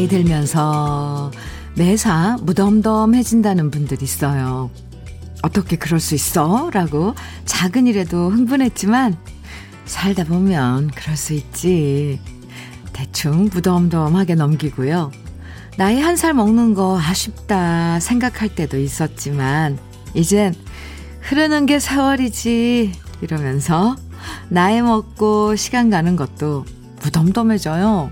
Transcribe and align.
나이 0.00 0.08
들면서 0.08 1.30
매사 1.76 2.38
무덤덤해진다는 2.40 3.70
분들 3.70 4.02
있어요. 4.02 4.70
어떻게 5.42 5.76
그럴 5.76 6.00
수 6.00 6.14
있어? 6.14 6.70
라고 6.72 7.14
작은 7.44 7.86
일에도 7.86 8.30
흥분했지만 8.30 9.18
살다 9.84 10.24
보면 10.24 10.88
그럴 10.92 11.18
수 11.18 11.34
있지. 11.34 12.18
대충 12.94 13.50
무덤덤하게 13.52 14.36
넘기고요. 14.36 15.10
나이 15.76 16.00
한 16.00 16.16
살 16.16 16.32
먹는 16.32 16.72
거 16.72 16.98
아쉽다 16.98 18.00
생각할 18.00 18.54
때도 18.54 18.78
있었지만 18.78 19.78
이젠 20.14 20.54
흐르는 21.20 21.66
게 21.66 21.78
세월이지 21.78 22.92
이러면서 23.20 23.96
나이 24.48 24.80
먹고 24.80 25.56
시간 25.56 25.90
가는 25.90 26.16
것도 26.16 26.64
무덤덤해져요. 27.02 28.10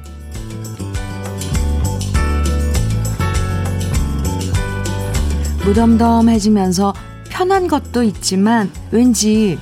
무덤덤해지면서 5.68 6.94
편한 7.28 7.68
것도 7.68 8.02
있지만 8.02 8.70
왠지 8.90 9.58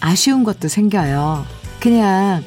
아쉬운 0.00 0.44
것도 0.44 0.68
생겨요. 0.68 1.44
그냥 1.80 2.44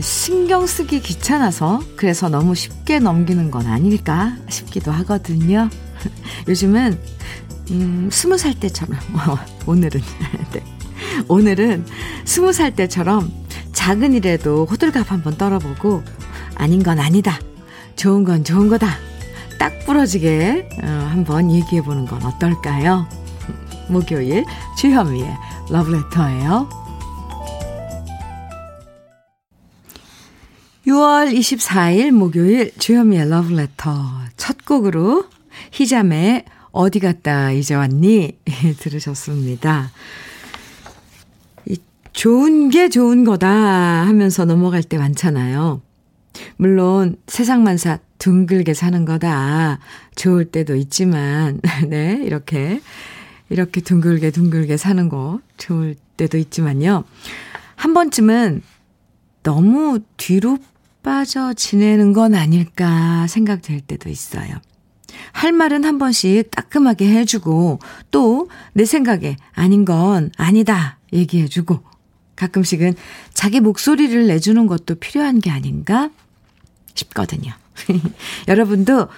신경 0.00 0.64
쓰기 0.64 1.00
귀찮아서 1.00 1.82
그래서 1.96 2.28
너무 2.28 2.54
쉽게 2.54 3.00
넘기는 3.00 3.50
건 3.50 3.66
아닐까 3.66 4.36
싶기도 4.48 4.92
하거든요. 4.92 5.68
요즘은 6.46 7.00
음, 7.72 8.08
스무 8.12 8.38
살 8.38 8.54
때처럼 8.60 8.96
오늘은 9.66 10.00
네. 10.54 10.62
오늘은 11.26 11.84
스무 12.24 12.52
살 12.52 12.76
때처럼 12.76 13.28
작은 13.72 14.14
일에도 14.14 14.66
호들갑 14.66 15.10
한번 15.10 15.36
떨어보고 15.36 16.04
아닌 16.54 16.84
건 16.84 17.00
아니다. 17.00 17.40
좋은 17.96 18.22
건 18.22 18.44
좋은 18.44 18.68
거다. 18.68 19.13
딱 19.58 19.78
부러지게 19.80 20.68
어, 20.82 20.86
한번 20.86 21.50
얘기해 21.50 21.82
보는 21.82 22.06
건 22.06 22.22
어떨까요? 22.22 23.06
목요일 23.88 24.44
주현미의 24.78 25.28
러브레터예요. 25.70 26.68
6월 30.86 31.34
24일 31.34 32.10
목요일 32.10 32.72
주현미의 32.78 33.28
러브레터 33.30 33.94
첫 34.36 34.64
곡으로 34.64 35.24
희자매 35.72 36.44
어디 36.72 36.98
갔다 36.98 37.52
이제 37.52 37.74
왔니? 37.74 38.38
들으셨습니다. 38.80 39.92
좋은 42.14 42.70
게 42.70 42.88
좋은 42.88 43.24
거다 43.24 43.48
하면서 43.48 44.44
넘어갈 44.44 44.82
때 44.82 44.96
많잖아요. 44.96 45.82
물론 46.56 47.16
세상만사 47.26 47.98
둥글게 48.18 48.74
사는 48.74 49.04
거다. 49.04 49.78
좋을 50.14 50.46
때도 50.46 50.76
있지만, 50.76 51.60
네, 51.88 52.20
이렇게, 52.22 52.80
이렇게 53.48 53.80
둥글게 53.80 54.30
둥글게 54.30 54.76
사는 54.76 55.08
거 55.08 55.40
좋을 55.56 55.96
때도 56.16 56.38
있지만요. 56.38 57.04
한 57.76 57.94
번쯤은 57.94 58.62
너무 59.42 60.00
뒤로 60.16 60.58
빠져 61.02 61.52
지내는 61.52 62.12
건 62.12 62.34
아닐까 62.34 63.26
생각될 63.26 63.82
때도 63.82 64.08
있어요. 64.08 64.56
할 65.32 65.52
말은 65.52 65.84
한 65.84 65.98
번씩 65.98 66.50
따끔하게 66.50 67.08
해주고 67.08 67.78
또 68.10 68.48
내 68.72 68.84
생각에 68.84 69.36
아닌 69.52 69.84
건 69.84 70.30
아니다 70.36 70.98
얘기해주고 71.12 71.80
가끔씩은 72.36 72.94
자기 73.32 73.60
목소리를 73.60 74.26
내주는 74.26 74.66
것도 74.66 74.96
필요한 74.96 75.38
게 75.38 75.50
아닌가 75.50 76.10
싶거든요. 76.94 77.52
여러분도 78.48 79.08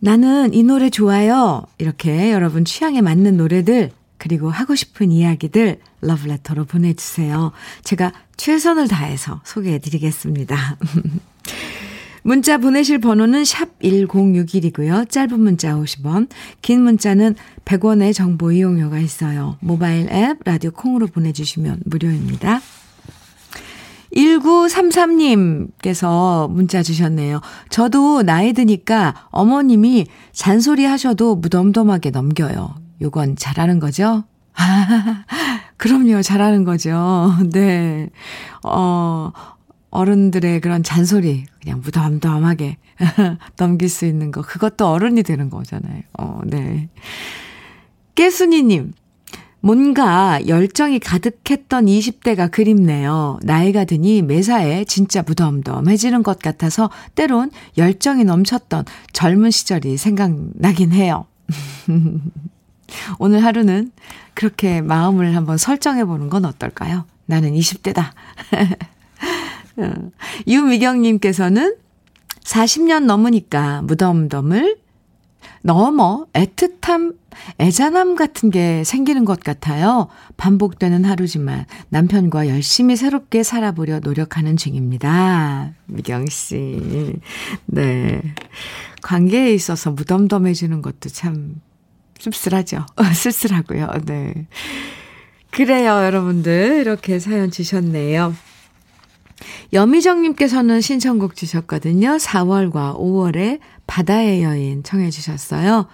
나는 0.00 0.54
이 0.54 0.62
노래 0.62 0.90
좋아요. 0.90 1.62
이렇게 1.78 2.32
여러분 2.32 2.64
취향에 2.64 3.00
맞는 3.00 3.36
노래들 3.36 3.90
그리고 4.16 4.50
하고 4.50 4.74
싶은 4.74 5.10
이야기들 5.10 5.78
러브레터로 6.02 6.66
보내주세요. 6.66 7.52
제가 7.84 8.12
최선을 8.36 8.88
다해서 8.88 9.40
소개해 9.44 9.78
드리겠습니다. 9.78 10.78
문자 12.22 12.58
보내실 12.58 12.98
번호는 12.98 13.44
샵 13.44 13.78
1061이고요. 13.80 15.08
짧은 15.08 15.40
문자 15.40 15.74
50원, 15.74 16.28
긴 16.60 16.82
문자는 16.82 17.34
100원의 17.64 18.14
정보 18.14 18.52
이용료가 18.52 18.98
있어요. 18.98 19.56
모바일 19.60 20.10
앱, 20.10 20.38
라디오 20.44 20.70
콩으로 20.70 21.06
보내주시면 21.06 21.84
무료입니다. 21.86 22.60
1933님께서 24.14 26.50
문자 26.50 26.82
주셨네요. 26.82 27.40
저도 27.68 28.22
나이 28.22 28.52
드니까 28.52 29.14
어머님이 29.30 30.06
잔소리 30.32 30.84
하셔도 30.84 31.36
무덤덤하게 31.36 32.10
넘겨요. 32.10 32.74
요건 33.00 33.36
잘하는 33.36 33.78
거죠? 33.78 34.24
아, 34.54 35.24
그럼요. 35.76 36.22
잘하는 36.22 36.64
거죠. 36.64 37.32
네. 37.52 38.10
어, 38.64 39.30
어른들의 39.90 40.60
그런 40.60 40.82
잔소리 40.82 41.46
그냥 41.62 41.80
무덤덤하게 41.82 42.76
넘길 43.56 43.88
수 43.88 44.06
있는 44.06 44.30
거 44.30 44.42
그것도 44.42 44.88
어른이 44.88 45.22
되는 45.22 45.50
거잖아요. 45.50 46.02
어, 46.18 46.40
네. 46.44 46.88
깨순이님 48.14 48.92
뭔가 49.60 50.40
열정이 50.46 50.98
가득했던 51.00 51.86
20대가 51.86 52.50
그립네요. 52.50 53.38
나이가 53.42 53.84
드니 53.84 54.22
매사에 54.22 54.84
진짜 54.84 55.22
무덤덤해지는 55.22 56.22
것 56.22 56.38
같아서 56.38 56.90
때론 57.14 57.50
열정이 57.76 58.24
넘쳤던 58.24 58.84
젊은 59.12 59.50
시절이 59.50 59.96
생각나긴 59.96 60.92
해요. 60.92 61.26
오늘 63.18 63.44
하루는 63.44 63.92
그렇게 64.34 64.80
마음을 64.80 65.36
한번 65.36 65.58
설정해 65.58 66.04
보는 66.04 66.30
건 66.30 66.44
어떨까요? 66.44 67.04
나는 67.26 67.52
20대다. 67.52 68.12
어. 69.76 69.92
유미경님께서는 70.46 71.76
40년 72.42 73.04
넘으니까 73.04 73.82
무덤덤을 73.82 74.78
넘어 75.62 76.26
애틋함, 76.32 77.16
애잔함 77.58 78.16
같은 78.16 78.50
게 78.50 78.84
생기는 78.84 79.24
것 79.24 79.40
같아요. 79.40 80.08
반복되는 80.36 81.04
하루지만 81.04 81.66
남편과 81.90 82.48
열심히 82.48 82.96
새롭게 82.96 83.42
살아보려 83.42 84.00
노력하는 84.00 84.56
중입니다. 84.56 85.72
미경 85.86 86.26
씨. 86.26 87.18
네. 87.66 88.20
관계에 89.02 89.54
있어서 89.54 89.90
무덤덤해지는 89.90 90.82
것도 90.82 91.08
참 91.08 91.60
씁쓸하죠. 92.18 92.86
씁쓸하고요. 93.14 93.88
네. 94.06 94.46
그래요, 95.50 96.04
여러분들. 96.04 96.78
이렇게 96.80 97.18
사연 97.18 97.50
주셨네요. 97.50 98.34
여미정님께서는 99.72 100.80
신청곡 100.80 101.34
주셨거든요. 101.34 102.16
4월과 102.18 102.98
5월에 102.98 103.58
바다의 103.90 104.44
여인 104.44 104.84
청해 104.84 105.10
주셨어요. 105.10 105.88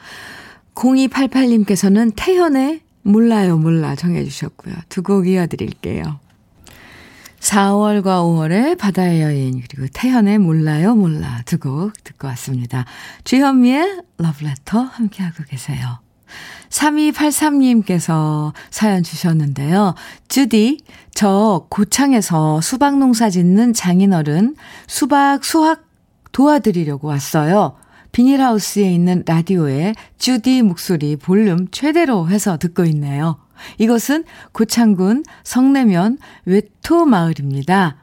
0288님께서는 0.75 2.13
태연의 2.15 2.83
몰라요 3.03 3.57
몰라 3.57 3.95
청해 3.97 4.23
주셨고요. 4.23 4.75
두 4.91 5.03
곡 5.03 5.27
이어드릴게요. 5.27 6.21
4월과 7.41 8.21
5월에 8.23 8.77
바다의 8.77 9.23
여인 9.23 9.63
그리고 9.63 9.87
태연의 9.95 10.39
몰라요 10.39 10.95
몰라 10.95 11.41
두 11.47 11.57
곡 11.59 11.93
듣고 12.05 12.29
왔습니다. 12.29 12.85
주현미의 13.25 14.03
러브레터 14.19 14.79
함께하고 14.79 15.45
계세요. 15.49 16.01
3283님께서 16.69 18.53
사연 18.71 19.03
주셨는데요. 19.05 19.95
주디, 20.29 20.81
저 21.15 21.67
고창에서 21.71 22.61
수박 22.61 22.99
농사 22.99 23.31
짓는 23.31 23.73
장인어른 23.73 24.57
수박 24.87 25.45
수확 25.45 25.87
도와드리려고 26.33 27.09
왔어요. 27.09 27.77
비닐하우스에 28.13 28.91
있는 28.93 29.23
라디오에 29.27 29.95
주디 30.19 30.63
목소리 30.63 31.17
볼륨 31.17 31.69
최대로 31.71 32.29
해서 32.29 32.59
듣고 32.59 32.85
있네요. 32.85 33.39
이것은 33.79 34.25
고창군 34.53 35.25
성내면 35.45 36.19
외토 36.45 37.05
마을입니다. 37.05 37.97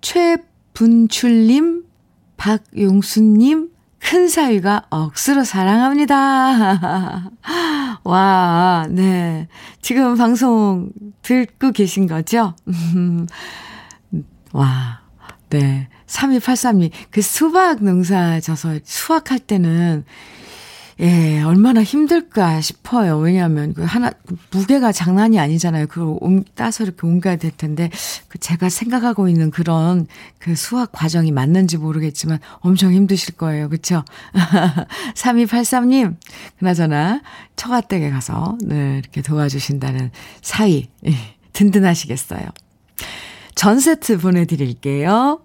최분출님, 0.00 1.84
박용수님, 2.36 3.70
큰 3.98 4.28
사위가 4.28 4.86
억수로 4.90 5.44
사랑합니다. 5.44 7.30
와, 8.04 8.86
네. 8.88 9.48
지금 9.82 10.16
방송 10.16 10.90
듣고 11.22 11.72
계신 11.72 12.06
거죠? 12.06 12.54
와, 14.52 15.00
네. 15.50 15.88
3283님, 16.06 16.90
그 17.10 17.22
수박 17.22 17.82
농사 17.82 18.40
져서 18.40 18.80
수확할 18.84 19.38
때는 19.38 20.04
예, 21.00 21.42
얼마나 21.42 21.80
힘들까 21.84 22.60
싶어요. 22.60 23.18
왜냐하면 23.18 23.72
그 23.72 23.84
하나, 23.84 24.10
무게가 24.50 24.90
장난이 24.90 25.38
아니잖아요. 25.38 25.86
그걸 25.86 26.16
옮, 26.20 26.42
따서 26.56 26.82
이렇게 26.82 27.06
옮겨야 27.06 27.36
될 27.36 27.52
텐데, 27.52 27.88
그 28.26 28.38
제가 28.38 28.68
생각하고 28.68 29.28
있는 29.28 29.52
그런 29.52 30.08
그 30.40 30.56
수학 30.56 30.90
과정이 30.90 31.30
맞는지 31.30 31.76
모르겠지만 31.76 32.40
엄청 32.58 32.92
힘드실 32.92 33.36
거예요. 33.36 33.68
그쵸? 33.68 34.04
3283님, 35.14 36.16
그나저나 36.58 37.22
처가댁에 37.54 38.10
가서, 38.10 38.58
네, 38.64 38.98
이렇게 38.98 39.22
도와주신다는 39.22 40.10
사이, 40.42 40.88
예, 41.06 41.12
든든하시겠어요. 41.52 42.42
전 43.58 43.80
세트 43.80 44.18
보내드릴게요. 44.18 45.40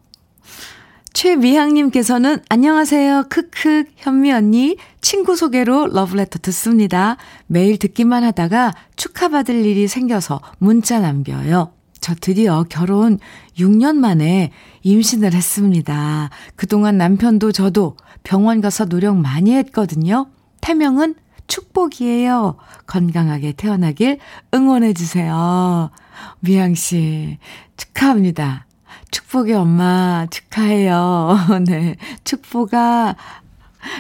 최미향님께서는 1.14 2.42
안녕하세요. 2.48 3.24
크크 3.28 3.86
현미 3.96 4.32
언니 4.32 4.78
친구 5.02 5.36
소개로 5.36 5.88
러브레터 5.88 6.38
듣습니다. 6.44 7.18
매일 7.48 7.80
듣기만 7.80 8.24
하다가 8.24 8.76
축하받을 8.98 9.66
일이 9.66 9.88
생겨서 9.88 10.42
문자 10.60 11.00
남겨요. 11.00 11.72
저 12.02 12.14
드디어 12.14 12.64
결혼 12.70 13.18
6년 13.58 13.96
만에 13.96 14.52
임신을 14.84 15.34
했습니다. 15.34 16.30
그동안 16.56 17.00
남편도 17.00 17.52
저도 17.52 17.98
병원 18.22 18.62
가서 18.62 18.86
노력 18.86 19.18
많이 19.18 19.56
했거든요. 19.56 20.28
태명은 20.62 21.16
축복이에요. 21.48 22.58
건강하게 22.86 23.54
태어나길 23.54 24.20
응원해주세요. 24.54 25.90
미양 26.40 26.76
씨, 26.76 27.38
축하합니다. 27.78 28.66
축복의 29.12 29.54
엄마 29.54 30.26
축하해요. 30.30 31.38
네. 31.68 31.96
축복아 32.24 33.16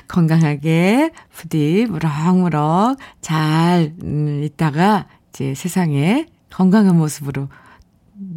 건강하게 0.07 1.11
부디 1.31 1.85
무럭무럭 1.89 2.97
잘 3.21 3.93
음, 4.01 4.41
있다가 4.43 5.07
이제 5.29 5.53
세상에 5.55 6.27
건강한 6.49 6.97
모습으로 6.97 7.47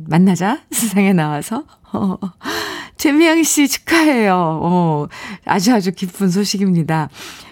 만나자. 0.06 0.61
세상에 0.70 1.12
나와서. 1.12 1.64
어. 1.93 2.17
최미양 2.96 3.43
씨 3.43 3.69
축하해요. 3.69 4.34
어, 4.62 5.06
아주 5.44 5.75
아주 5.75 5.93
기쁜 5.93 6.31
소식입니다. 6.31 7.11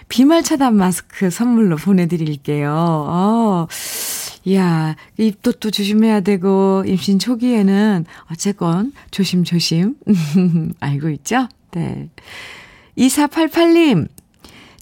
비말 0.09 0.43
차단 0.43 0.75
마스크 0.75 1.29
선물로 1.29 1.77
보내드릴게요. 1.77 2.73
어. 2.73 3.67
이야, 4.45 4.95
입도 5.17 5.53
또 5.53 5.71
조심해야 5.71 6.21
되고, 6.21 6.83
임신 6.85 7.17
초기에는 7.17 8.05
어쨌건 8.31 8.93
조심조심. 9.11 9.95
알고 10.79 11.09
있죠? 11.09 11.47
네. 11.71 12.09
2488님, 12.97 14.07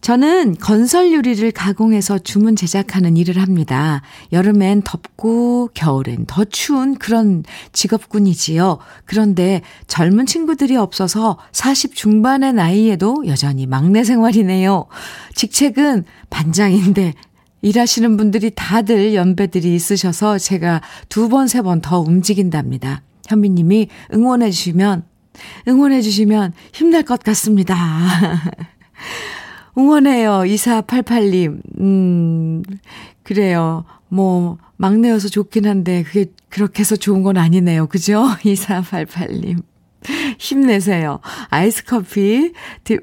저는 0.04 0.58
건설 0.58 1.14
유리를 1.14 1.50
가공해서 1.52 2.20
주문 2.20 2.58
제작하는 2.58 3.16
일을 3.16 3.42
합니다. 3.42 4.02
여름엔 4.34 4.82
덥고 4.82 5.70
겨울엔 5.74 6.26
더 6.28 6.44
추운 6.44 6.96
그런 6.96 7.46
직업군이지요. 7.72 8.80
그런데 9.06 9.62
젊은 9.88 10.26
친구들이 10.26 10.76
없어서 10.76 11.38
40 11.54 11.96
중반의 11.96 12.52
나이에도 12.52 13.24
여전히 13.28 13.66
막내 13.66 14.04
생활이네요. 14.04 14.88
직책은 15.36 16.04
반장인데 16.30 17.14
일하시는 17.64 18.16
분들이 18.18 18.52
다들 18.54 19.16
연배들이 19.16 19.74
있으셔서 19.74 20.38
제가 20.38 20.82
두 21.10 21.30
번, 21.30 21.48
세 21.48 21.62
번 21.64 21.82
더 21.82 22.00
움직인답니다. 22.00 23.02
현미님이 23.28 23.88
응원해 24.14 24.52
주시면, 24.52 25.04
응원해 25.68 26.02
주시면 26.02 26.54
힘날 26.74 27.04
것 27.04 27.24
같습니다. 27.24 27.76
응원해요. 29.78 30.44
2488님. 30.46 31.62
음, 31.80 32.64
그래요. 33.24 33.86
뭐, 34.10 34.58
막내여서 34.78 35.30
좋긴 35.30 35.66
한데, 35.66 36.04
그게 36.04 36.26
그렇게 36.50 36.82
해서 36.82 36.96
좋은 36.96 37.24
건 37.24 37.38
아니네요. 37.38 37.88
그죠? 37.88 38.28
2488님. 38.44 39.64
힘내세요. 40.40 41.20
아이스 41.50 41.84
커피 41.86 42.54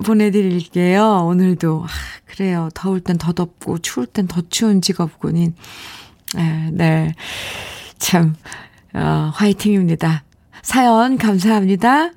보내드릴게요. 0.04 1.26
오늘도. 1.26 1.84
아, 1.84 1.88
그래요. 2.26 2.68
더울 2.74 3.00
땐 3.00 3.18
더 3.18 3.32
덥고, 3.32 3.78
추울 3.78 4.06
땐 4.06 4.26
더 4.26 4.42
추운 4.48 4.80
직업군인. 4.80 5.54
네, 6.34 6.70
네. 6.72 7.14
참, 7.98 8.34
어, 8.94 9.30
화이팅입니다. 9.34 10.24
사연 10.62 11.18
감사합니다. 11.18 12.12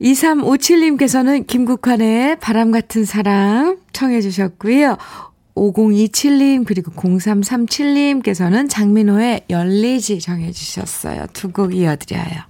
2357님께서는 0.00 1.46
김국환의 1.46 2.38
바람 2.40 2.70
같은 2.70 3.04
사랑 3.04 3.78
청해 3.92 4.20
주셨고요. 4.22 4.96
5027님 5.54 6.64
그리고 6.64 6.90
0337님께서는 6.92 8.70
장민호의 8.70 9.44
열리지 9.50 10.20
정해 10.20 10.52
주셨어요. 10.52 11.26
두 11.34 11.52
곡 11.52 11.74
이어드려요. 11.74 12.49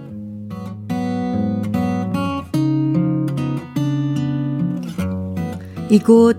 이곳 5.91 6.37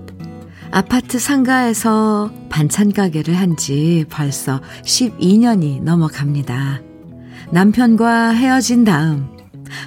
아파트 0.71 1.19
상가에서 1.19 2.31
반찬 2.49 2.91
가게를 2.91 3.35
한 3.35 3.55
지 3.55 4.03
벌써 4.09 4.59
12년이 4.83 5.83
넘어갑니다. 5.83 6.81
남편과 7.51 8.29
헤어진 8.31 8.83
다음 8.83 9.27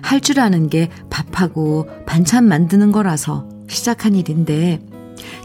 할 0.02 0.20
줄 0.20 0.38
아는 0.38 0.68
게 0.68 0.88
밥하고 1.10 1.88
반찬 2.06 2.44
만드는 2.44 2.92
거라서 2.92 3.48
시작한 3.68 4.14
일인데 4.14 4.80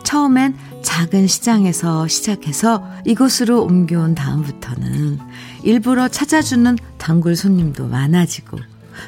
처음엔 0.03 0.55
작은 0.83 1.25
시장에서 1.25 2.07
시작해서 2.07 2.83
이곳으로 3.05 3.63
옮겨온 3.63 4.13
다음부터는 4.13 5.17
일부러 5.63 6.07
찾아주는 6.07 6.77
단골 6.99 7.35
손님도 7.35 7.87
많아지고 7.87 8.59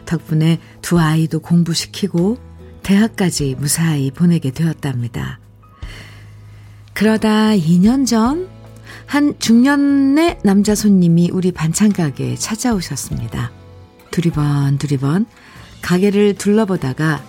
덕분에 0.05 0.59
두 0.81 0.99
아이도 0.99 1.39
공부시키고 1.39 2.37
대학까지 2.83 3.55
무사히 3.57 4.11
보내게 4.11 4.51
되었답니다. 4.51 5.39
그러다 6.93 7.51
2년 7.55 8.05
전, 8.05 8.49
한 9.05 9.37
중년의 9.39 10.39
남자 10.43 10.75
손님이 10.75 11.29
우리 11.31 11.51
반찬 11.51 11.91
가게에 11.91 12.35
찾아오셨습니다. 12.35 13.51
두리번, 14.11 14.77
두리번, 14.77 15.25
가게를 15.81 16.35
둘러보다가 16.35 17.23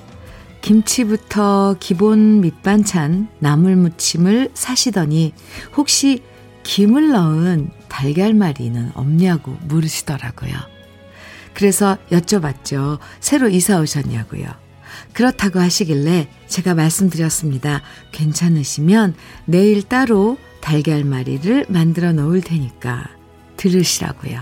김치부터 0.60 1.76
기본 1.80 2.40
밑반찬, 2.40 3.28
나물 3.38 3.76
무침을 3.76 4.50
사시더니 4.54 5.34
혹시 5.76 6.22
김을 6.62 7.10
넣은 7.10 7.70
달걀말이는 7.88 8.92
없냐고 8.94 9.56
물으시더라고요. 9.64 10.52
그래서 11.52 11.98
여쭤봤죠. 12.10 12.98
새로 13.20 13.48
이사 13.48 13.78
오셨냐고요. 13.78 14.63
그렇다고 15.14 15.60
하시길래 15.60 16.28
제가 16.48 16.74
말씀드렸습니다. 16.74 17.82
괜찮으시면 18.12 19.14
내일 19.46 19.82
따로 19.82 20.36
달걀말이를 20.60 21.66
만들어 21.68 22.12
놓을 22.12 22.42
테니까 22.42 23.08
들으시라고요. 23.56 24.40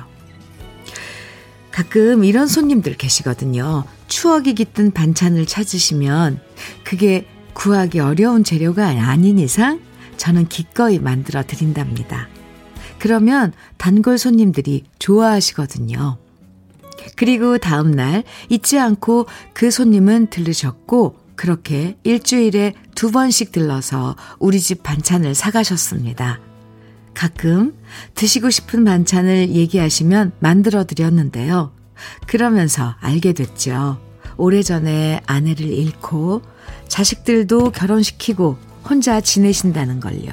가끔 1.70 2.24
이런 2.24 2.46
손님들 2.46 2.94
계시거든요. 2.96 3.84
추억이 4.08 4.54
깃든 4.54 4.92
반찬을 4.92 5.46
찾으시면 5.46 6.40
그게 6.84 7.26
구하기 7.54 8.00
어려운 8.00 8.44
재료가 8.44 8.86
아닌 8.86 9.38
이상 9.38 9.80
저는 10.16 10.48
기꺼이 10.48 10.98
만들어 10.98 11.42
드린답니다. 11.42 12.28
그러면 12.98 13.52
단골 13.78 14.18
손님들이 14.18 14.84
좋아하시거든요. 14.98 16.21
그리고 17.16 17.58
다음날 17.58 18.24
잊지 18.48 18.78
않고 18.78 19.26
그 19.52 19.70
손님은 19.70 20.28
들르셨고 20.28 21.16
그렇게 21.36 21.96
일주일에 22.04 22.74
두 22.94 23.10
번씩 23.10 23.52
들러서 23.52 24.16
우리 24.38 24.60
집 24.60 24.82
반찬을 24.82 25.34
사가셨습니다. 25.34 26.40
가끔 27.14 27.74
드시고 28.14 28.50
싶은 28.50 28.84
반찬을 28.84 29.50
얘기하시면 29.50 30.32
만들어 30.40 30.84
드렸는데요. 30.84 31.72
그러면서 32.26 32.94
알게 33.00 33.32
됐죠. 33.32 34.00
오래전에 34.36 35.20
아내를 35.26 35.66
잃고 35.66 36.42
자식들도 36.88 37.70
결혼시키고 37.72 38.56
혼자 38.88 39.20
지내신다는 39.20 40.00
걸요. 40.00 40.32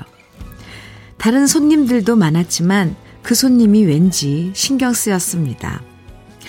다른 1.17 1.47
손님들도 1.47 2.15
많았지만 2.15 2.95
그 3.21 3.35
손님이 3.35 3.83
왠지 3.85 4.51
신경 4.55 4.93
쓰였습니다. 4.93 5.81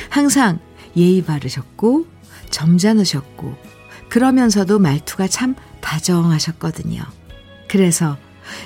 항상 0.09 0.59
예의 0.97 1.23
바르셨고 1.23 2.07
점잖으셨고 2.50 3.54
그러면서도 4.09 4.78
말투가 4.78 5.28
참 5.28 5.54
다정하셨거든요. 5.80 7.02
그래서 7.69 8.16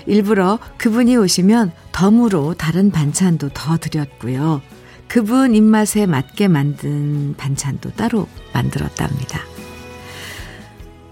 일부러 0.06 0.58
그분이 0.78 1.16
오시면 1.16 1.72
덤으로 1.92 2.54
다른 2.54 2.90
반찬도 2.90 3.50
더 3.52 3.76
드렸고요. 3.76 4.62
그분 5.08 5.54
입맛에 5.54 6.06
맞게 6.06 6.48
만든 6.48 7.34
반찬도 7.36 7.90
따로 7.90 8.26
만들었답니다. 8.52 9.40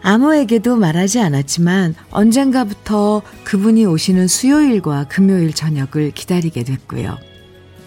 아무에게도 0.03 0.77
말하지 0.77 1.21
않았지만 1.21 1.95
언젠가부터 2.11 3.23
그분이 3.45 3.85
오시는 3.87 4.27
수요일과 4.27 5.05
금요일 5.05 5.53
저녁을 5.53 6.11
기다리게 6.13 6.65
됐고요. 6.65 7.19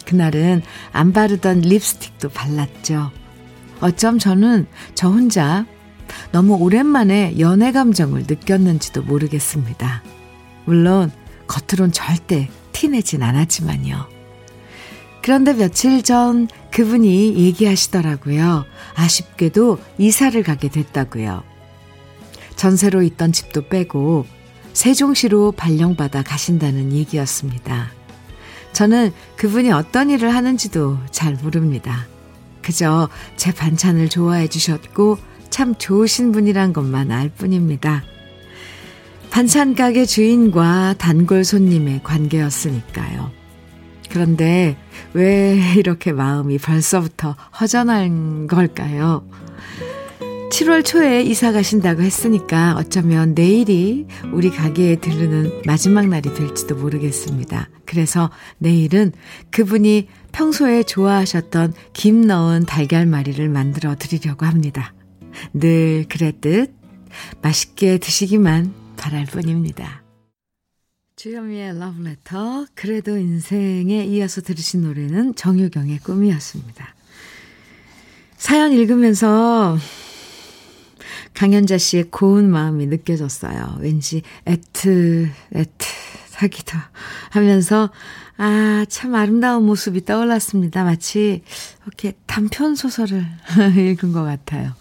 그날은 0.05 0.61
안 0.91 1.13
바르던 1.13 1.61
립스틱도 1.61 2.29
발랐죠. 2.29 3.11
어쩜 3.81 4.19
저는 4.19 4.67
저 4.93 5.09
혼자 5.09 5.65
너무 6.31 6.55
오랜만에 6.55 7.39
연애 7.39 7.71
감정을 7.71 8.25
느꼈는지도 8.27 9.03
모르겠습니다. 9.03 10.03
물론 10.65 11.11
겉으론 11.47 11.91
절대 11.91 12.49
티내진 12.71 13.23
않았지만요. 13.23 14.07
그런데 15.21 15.53
며칠 15.53 16.03
전 16.03 16.47
그분이 16.71 17.35
얘기하시더라고요. 17.35 18.65
아쉽게도 18.95 19.79
이사를 19.97 20.41
가게 20.43 20.69
됐다고요. 20.69 21.43
전세로 22.55 23.01
있던 23.01 23.31
집도 23.31 23.67
빼고 23.67 24.25
세종시로 24.73 25.53
발령받아 25.53 26.21
가신다는 26.21 26.93
얘기였습니다. 26.93 27.91
저는 28.75 29.13
그분이 29.37 29.71
어떤 29.71 30.09
일을 30.09 30.35
하는지도 30.35 30.97
잘 31.09 31.35
모릅니다. 31.35 32.07
그저 32.61 33.07
제 33.37 33.53
반찬을 33.53 34.09
좋아해 34.09 34.49
주셨고 34.49 35.17
참 35.49 35.75
좋으신 35.75 36.33
분이란 36.33 36.73
것만 36.73 37.09
알 37.09 37.29
뿐입니다. 37.29 38.03
반찬 39.31 39.75
가게 39.75 40.05
주인과 40.05 40.95
단골 40.97 41.45
손님의 41.45 42.01
관계였으니까요. 42.03 43.31
그런데 44.09 44.75
왜 45.13 45.57
이렇게 45.77 46.11
마음이 46.11 46.57
벌써부터 46.57 47.37
허전한 47.61 48.47
걸까요? 48.47 49.25
7월 50.55 50.85
초에 50.85 51.21
이사 51.21 51.51
가신다고 51.51 52.01
했으니까 52.01 52.75
어쩌면 52.77 53.33
내일이 53.33 54.05
우리 54.31 54.49
가게에 54.49 55.01
들르는 55.01 55.63
마지막 55.65 56.07
날이 56.07 56.33
될지도 56.33 56.75
모르겠습니다. 56.75 57.69
그래서 57.85 58.31
내일은 58.59 59.11
그분이 59.51 60.07
평소에 60.31 60.83
좋아하셨던 60.83 61.73
김 61.91 62.21
넣은 62.21 62.65
달걀말이를 62.65 63.49
만들어 63.49 63.97
드리려고 63.97 64.45
합니다. 64.45 64.93
늘 65.51 66.05
그랬듯 66.07 66.73
맛있게 67.41 67.97
드시기만 67.97 68.73
바랄 68.95 69.25
뿐입니다. 69.25 70.03
주현미의 71.17 71.77
러브레터 71.77 72.67
그래도 72.75 73.17
인생에 73.17 74.05
이어서 74.05 74.39
들으신 74.39 74.83
노래는 74.83 75.35
정유경의 75.35 75.99
꿈이었습니다. 75.99 76.95
사연 78.37 78.71
읽으면서 78.71 79.77
강현자 81.35 81.77
씨의 81.77 82.05
고운 82.11 82.49
마음이 82.49 82.87
느껴졌어요. 82.87 83.77
왠지 83.79 84.21
애트, 84.47 85.29
애트, 85.53 85.87
하기도 86.35 86.77
하면서, 87.29 87.91
아, 88.37 88.85
참 88.89 89.15
아름다운 89.15 89.65
모습이 89.65 90.05
떠올랐습니다. 90.05 90.83
마치 90.83 91.43
이렇게 91.85 92.13
단편 92.25 92.75
소설을 92.75 93.25
읽은 93.77 94.11
것 94.11 94.23
같아요. 94.23 94.73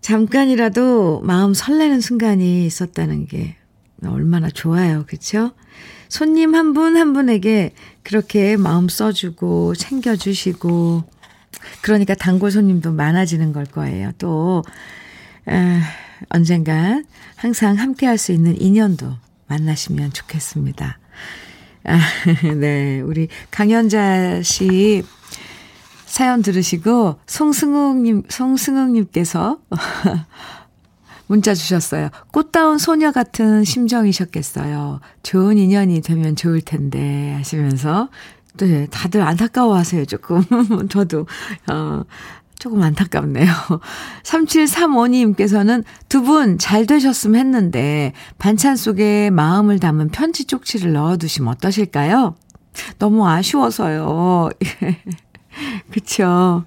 잠깐이라도 0.00 1.20
마음 1.22 1.52
설레는 1.52 2.00
순간이 2.00 2.64
있었다는 2.64 3.26
게 3.26 3.56
얼마나 4.04 4.48
좋아요. 4.48 5.04
그쵸? 5.06 5.52
손님 6.08 6.54
한 6.54 6.72
분한 6.72 6.96
한 6.96 7.12
분에게 7.12 7.74
그렇게 8.02 8.56
마음 8.56 8.88
써주고 8.88 9.74
챙겨주시고, 9.74 11.04
그러니까 11.82 12.14
단골 12.14 12.50
손님도 12.50 12.92
많아지는 12.92 13.52
걸 13.52 13.64
거예요. 13.66 14.10
또, 14.18 14.62
에, 15.48 15.80
언젠간 16.28 17.04
항상 17.36 17.76
함께 17.78 18.06
할 18.06 18.18
수 18.18 18.32
있는 18.32 18.60
인연도 18.60 19.14
만나시면 19.46 20.12
좋겠습니다. 20.12 20.98
아, 21.84 21.98
네. 22.60 23.00
우리 23.00 23.28
강현자 23.50 24.42
씨 24.42 25.02
사연 26.06 26.42
들으시고 26.42 27.18
송승욱님, 27.26 28.24
송승욱님께서 28.28 29.58
문자 31.26 31.54
주셨어요. 31.54 32.10
꽃다운 32.32 32.78
소녀 32.78 33.12
같은 33.12 33.62
심정이셨겠어요. 33.64 35.00
좋은 35.22 35.58
인연이 35.58 36.00
되면 36.00 36.34
좋을 36.34 36.60
텐데 36.60 37.32
하시면서 37.34 38.08
네, 38.58 38.86
다들 38.90 39.22
안타까워 39.22 39.76
하세요, 39.76 40.04
조금. 40.04 40.42
저도, 40.90 41.26
어, 41.70 42.02
조금 42.60 42.82
안타깝네요. 42.82 43.46
3735님께서는 44.22 45.82
두 46.08 46.22
분 46.22 46.58
잘 46.58 46.86
되셨으면 46.86 47.40
했는데 47.40 48.12
반찬 48.38 48.76
속에 48.76 49.30
마음을 49.30 49.78
담은 49.80 50.10
편지 50.10 50.44
쪽지를 50.44 50.92
넣어두시면 50.92 51.48
어떠실까요? 51.54 52.36
너무 52.98 53.26
아쉬워서요. 53.26 54.50
그쵸. 55.90 56.64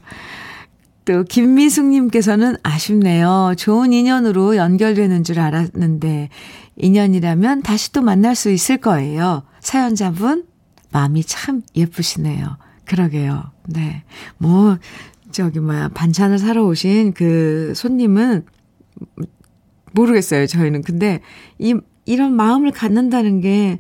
또 1.06 1.24
김미숙님께서는 1.24 2.58
아쉽네요. 2.64 3.54
좋은 3.58 3.94
인연으로 3.94 4.56
연결되는 4.56 5.24
줄 5.24 5.40
알았는데 5.40 6.30
인연이라면 6.78 7.62
다시 7.62 7.92
또 7.92 8.02
만날 8.02 8.36
수 8.36 8.50
있을 8.50 8.78
거예요. 8.78 9.44
사연자분 9.60 10.46
마음이 10.92 11.24
참 11.26 11.62
예쁘시네요. 11.76 12.58
그러게요. 12.86 13.44
네. 13.68 14.04
뭐 14.38 14.78
저기 15.34 15.60
뭐야 15.60 15.90
반찬을 15.90 16.38
사러 16.38 16.64
오신 16.64 17.14
그 17.14 17.74
손님은 17.76 18.46
모르겠어요. 19.92 20.48
저희는 20.48 20.84
근데 20.84 21.20
이 21.60 21.76
이런 22.06 22.34
마음을 22.34 22.72
갖는다는 22.72 23.42
게 23.42 23.80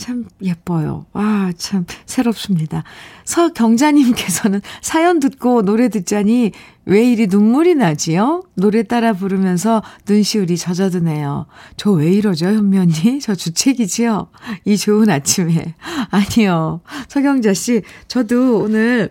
참 0.00 0.24
예뻐요. 0.40 1.04
와, 1.12 1.52
참 1.58 1.84
새롭습니다. 2.06 2.84
서경자님께서는 3.26 4.62
사연 4.80 5.20
듣고 5.20 5.60
노래 5.60 5.90
듣자니 5.90 6.52
왜 6.86 7.04
이리 7.12 7.26
눈물이 7.26 7.74
나지요? 7.74 8.42
노래 8.54 8.82
따라 8.82 9.12
부르면서 9.12 9.82
눈시울이 10.08 10.56
젖어드네요. 10.56 11.46
저 11.76 11.92
왜 11.92 12.10
이러죠, 12.10 12.46
현면이? 12.46 13.20
저 13.20 13.34
주책이지요? 13.34 14.28
이 14.64 14.78
좋은 14.78 15.10
아침에. 15.10 15.74
아니요. 16.10 16.80
서경자 17.08 17.52
씨, 17.52 17.82
저도 18.08 18.60
오늘 18.60 19.10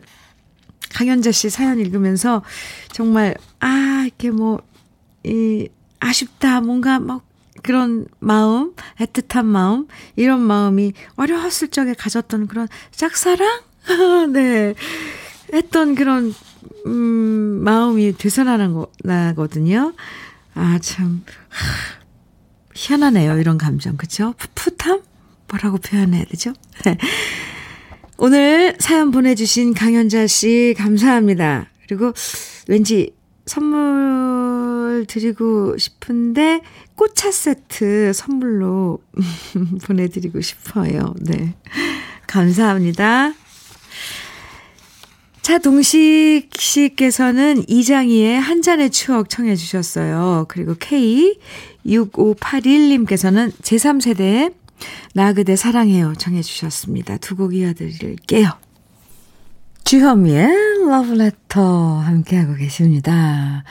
강현자 0.93 1.31
씨 1.31 1.49
사연 1.49 1.79
읽으면서 1.79 2.43
정말, 2.91 3.35
아, 3.59 4.03
이렇게 4.05 4.31
뭐, 4.31 4.61
이, 5.23 5.67
아쉽다, 5.99 6.61
뭔가 6.61 6.99
막 6.99 7.23
그런 7.61 8.07
마음, 8.19 8.73
애틋한 8.99 9.45
마음, 9.45 9.87
이런 10.15 10.39
마음이 10.41 10.93
어려웠을 11.15 11.69
적에 11.69 11.93
가졌던 11.93 12.47
그런 12.47 12.67
짝사랑? 12.91 13.61
네. 14.33 14.73
했던 15.53 15.95
그런, 15.95 16.33
음, 16.85 17.61
마음이 17.63 18.17
되살아난 18.17 18.85
나거든요. 19.03 19.93
아, 20.53 20.79
참, 20.81 21.23
하, 21.49 21.99
희한하네요. 22.75 23.37
이런 23.39 23.57
감정. 23.57 23.97
그쵸? 23.97 24.33
풋풋함? 24.37 25.01
뭐라고 25.49 25.77
표현해야 25.77 26.25
되죠? 26.25 26.53
오늘 28.21 28.75
사연 28.79 29.11
보내주신 29.11 29.73
강현자 29.73 30.27
씨 30.27 30.75
감사합니다. 30.77 31.67
그리고 31.87 32.11
왠지 32.67 33.13
선물 33.45 35.05
드리고 35.07 35.77
싶은데 35.77 36.59
꽃차 36.95 37.31
세트 37.31 38.11
선물로 38.13 38.99
보내드리고 39.87 40.41
싶어요. 40.41 41.15
네. 41.21 41.55
감사합니다. 42.27 43.31
차동식 45.41 46.49
씨께서는 46.59 47.63
이장희의 47.69 48.41
한 48.41 48.61
잔의 48.61 48.89
추억 48.89 49.29
청해 49.29 49.55
주셨어요. 49.55 50.43
그리고 50.49 50.73
K6581님께서는 50.73 53.53
제3세대의 53.61 54.59
나 55.13 55.33
그대 55.33 55.55
사랑해요 55.55 56.13
정해 56.17 56.41
주셨습니다. 56.41 57.17
두 57.17 57.35
곡 57.35 57.53
이어드릴게요. 57.55 58.49
주현미의 59.83 60.85
러브레터 60.87 61.97
함께하고 61.99 62.55
계십니다. 62.55 63.63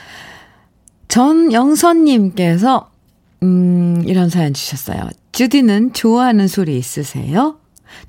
전영선님께서, 1.07 2.91
음, 3.43 4.03
이런 4.05 4.29
사연 4.29 4.53
주셨어요. 4.53 5.07
주디는 5.31 5.93
좋아하는 5.93 6.47
소리 6.47 6.77
있으세요? 6.77 7.59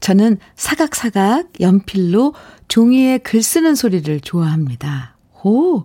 저는 0.01 0.39
사각사각 0.57 1.61
연필로 1.61 2.35
종이에 2.69 3.19
글 3.19 3.43
쓰는 3.43 3.75
소리를 3.75 4.21
좋아합니다. 4.21 5.17
오, 5.43 5.85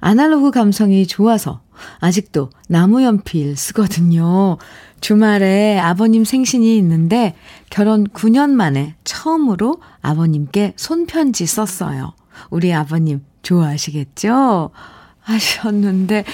아날로그 0.00 0.50
감성이 0.50 1.06
좋아서 1.06 1.62
아직도 2.00 2.50
나무 2.68 3.02
연필 3.02 3.56
쓰거든요. 3.56 4.58
주말에 5.00 5.78
아버님 5.78 6.24
생신이 6.24 6.76
있는데 6.78 7.34
결혼 7.70 8.06
9년 8.08 8.50
만에 8.50 8.94
처음으로 9.04 9.80
아버님께 10.02 10.74
손편지 10.76 11.46
썼어요. 11.46 12.12
우리 12.50 12.72
아버님 12.72 13.22
좋아하시겠죠? 13.42 14.70
하셨는데, 15.20 16.24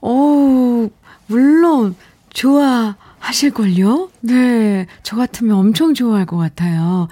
오, 0.00 0.90
물론 1.26 1.94
좋아하실걸요? 2.30 4.10
네. 4.20 4.86
저 5.02 5.16
같으면 5.16 5.56
엄청 5.56 5.94
좋아할 5.94 6.26
것 6.26 6.36
같아요. 6.36 7.08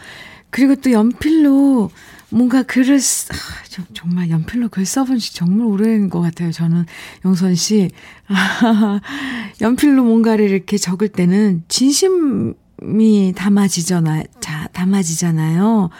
그리고 0.51 0.75
또 0.77 0.91
연필로 0.91 1.91
뭔가 2.31 2.63
글을, 2.63 3.01
쓰, 3.01 3.33
아, 3.33 3.37
저, 3.69 3.83
정말 3.93 4.31
연필로 4.31 4.69
글 4.69 4.87
써본 4.87 5.19
지 5.19 5.35
정말 5.35 5.67
오래된 5.67 6.11
것 6.11 6.21
같아요. 6.21 6.53
저는 6.53 6.87
영선 7.25 7.55
씨. 7.55 7.91
아, 8.29 9.01
연필로 9.61 10.05
뭔가를 10.05 10.49
이렇게 10.49 10.79
적을 10.79 11.09
때는 11.09 11.65
진심이 11.69 13.33
담아지잖아요. 13.37 14.25
자, 14.41 14.69
담아지잖아요. 14.73 15.91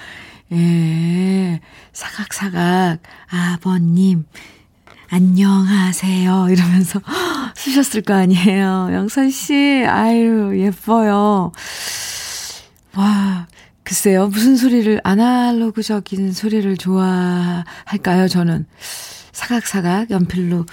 예, 0.53 1.61
사각사각, 1.93 3.01
아버님, 3.29 4.25
안녕하세요. 5.11 6.49
이러면서 6.51 7.01
쓰셨을 7.57 8.03
거 8.03 8.15
아니에요. 8.15 8.91
영선 8.93 9.31
씨, 9.31 9.85
아유, 9.87 10.57
예뻐요. 10.61 11.53
와, 12.97 13.47
글쎄요, 13.91 14.29
무슨 14.29 14.55
소리를, 14.55 15.01
아날로그적인 15.03 16.33
소리를 16.33 16.77
좋아할까요, 16.77 18.29
저는? 18.29 18.67
사각사각 19.33 20.13
연필로 20.13 20.65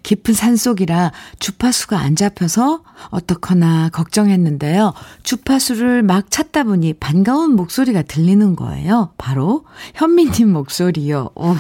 깊은 0.04 0.34
산속이라 0.34 1.12
주파수가 1.40 1.98
안 1.98 2.16
잡혀서 2.16 2.84
어떡하나 3.10 3.90
걱정했는데요. 3.90 4.94
주파수를 5.24 6.04
막 6.04 6.30
찾다 6.32 6.64
보니 6.64 6.94
반가운 6.94 7.56
목소리가 7.56 8.02
들리는 8.04 8.56
거예요. 8.56 9.12
바로 9.18 9.66
현미님 9.96 10.52
목소리요. 10.52 11.30
오, 11.36 11.56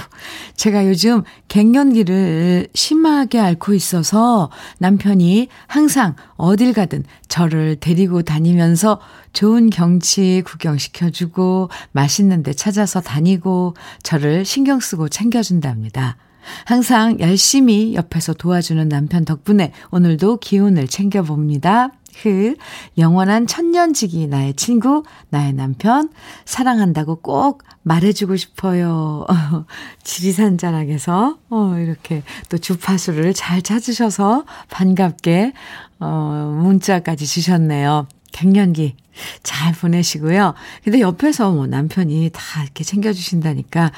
제가 0.55 0.87
요즘 0.87 1.23
갱년기를 1.47 2.69
심하게 2.73 3.39
앓고 3.39 3.73
있어서 3.73 4.49
남편이 4.79 5.47
항상 5.67 6.15
어딜 6.35 6.73
가든 6.73 7.03
저를 7.27 7.77
데리고 7.77 8.21
다니면서 8.21 8.99
좋은 9.33 9.69
경치 9.69 10.43
구경시켜주고 10.45 11.69
맛있는 11.91 12.43
데 12.43 12.53
찾아서 12.53 13.01
다니고 13.01 13.75
저를 14.03 14.45
신경 14.45 14.79
쓰고 14.79 15.09
챙겨준답니다. 15.09 16.17
항상 16.65 17.19
열심히 17.19 17.95
옆에서 17.95 18.33
도와주는 18.33 18.87
남편 18.89 19.25
덕분에 19.25 19.71
오늘도 19.91 20.37
기운을 20.37 20.87
챙겨봅니다. 20.87 21.91
그 22.21 22.55
영원한 22.97 23.47
천년지기 23.47 24.27
나의 24.27 24.53
친구, 24.53 25.03
나의 25.29 25.53
남편, 25.53 26.09
사랑한다고 26.45 27.17
꼭 27.17 27.63
말해주고 27.81 28.35
싶어요. 28.37 29.25
지리산 30.03 30.57
자락에서, 30.57 31.37
어, 31.49 31.75
이렇게 31.79 32.23
또 32.49 32.57
주파수를 32.57 33.33
잘 33.33 33.61
찾으셔서 33.61 34.45
반갑게, 34.69 35.53
어, 35.99 36.59
문자까지 36.61 37.25
주셨네요. 37.25 38.07
갱년기 38.31 38.95
잘 39.43 39.73
보내시고요. 39.73 40.53
근데 40.83 40.99
옆에서 40.99 41.51
뭐 41.51 41.67
남편이 41.67 42.31
다 42.33 42.63
이렇게 42.63 42.83
챙겨주신다니까 42.83 43.91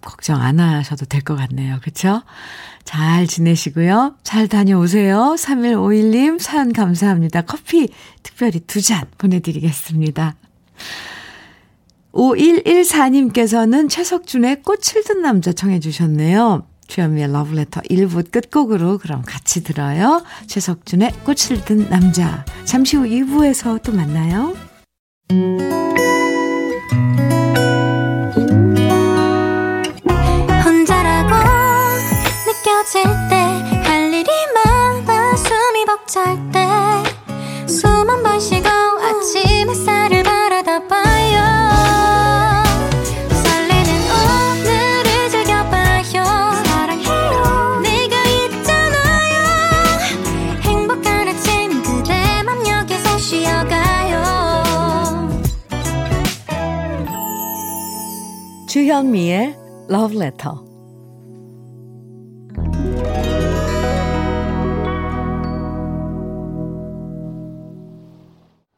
걱정 0.00 0.40
안 0.40 0.60
하셔도 0.60 1.04
될 1.06 1.22
것 1.22 1.36
같네요. 1.36 1.78
그쵸? 1.82 2.22
잘 2.84 3.26
지내시고요. 3.26 4.16
잘 4.22 4.48
다녀오세요. 4.48 5.34
3151님 5.38 6.38
사연 6.40 6.72
감사합니다. 6.72 7.42
커피 7.42 7.88
특별히 8.22 8.60
두 8.60 8.80
잔 8.80 9.04
보내드리겠습니다. 9.18 10.36
5114님께서는 12.12 13.90
최석준의 13.90 14.62
꽃을 14.62 15.04
든 15.04 15.22
남자 15.22 15.52
청해 15.52 15.80
주셨네요. 15.80 16.66
주현미의 16.86 17.32
러브레터 17.32 17.80
1부 17.82 18.30
끝곡으로 18.30 18.98
그럼 18.98 19.22
같이 19.26 19.64
들어요. 19.64 20.22
최석준의 20.46 21.12
꽃을 21.24 21.64
든 21.64 21.88
남자. 21.90 22.44
잠시 22.64 22.96
후 22.96 23.04
2부에서 23.04 23.82
또 23.82 23.92
만나요. 23.92 24.54
주현미의 58.86 59.56
Love 59.90 60.16
Letter 60.16 60.58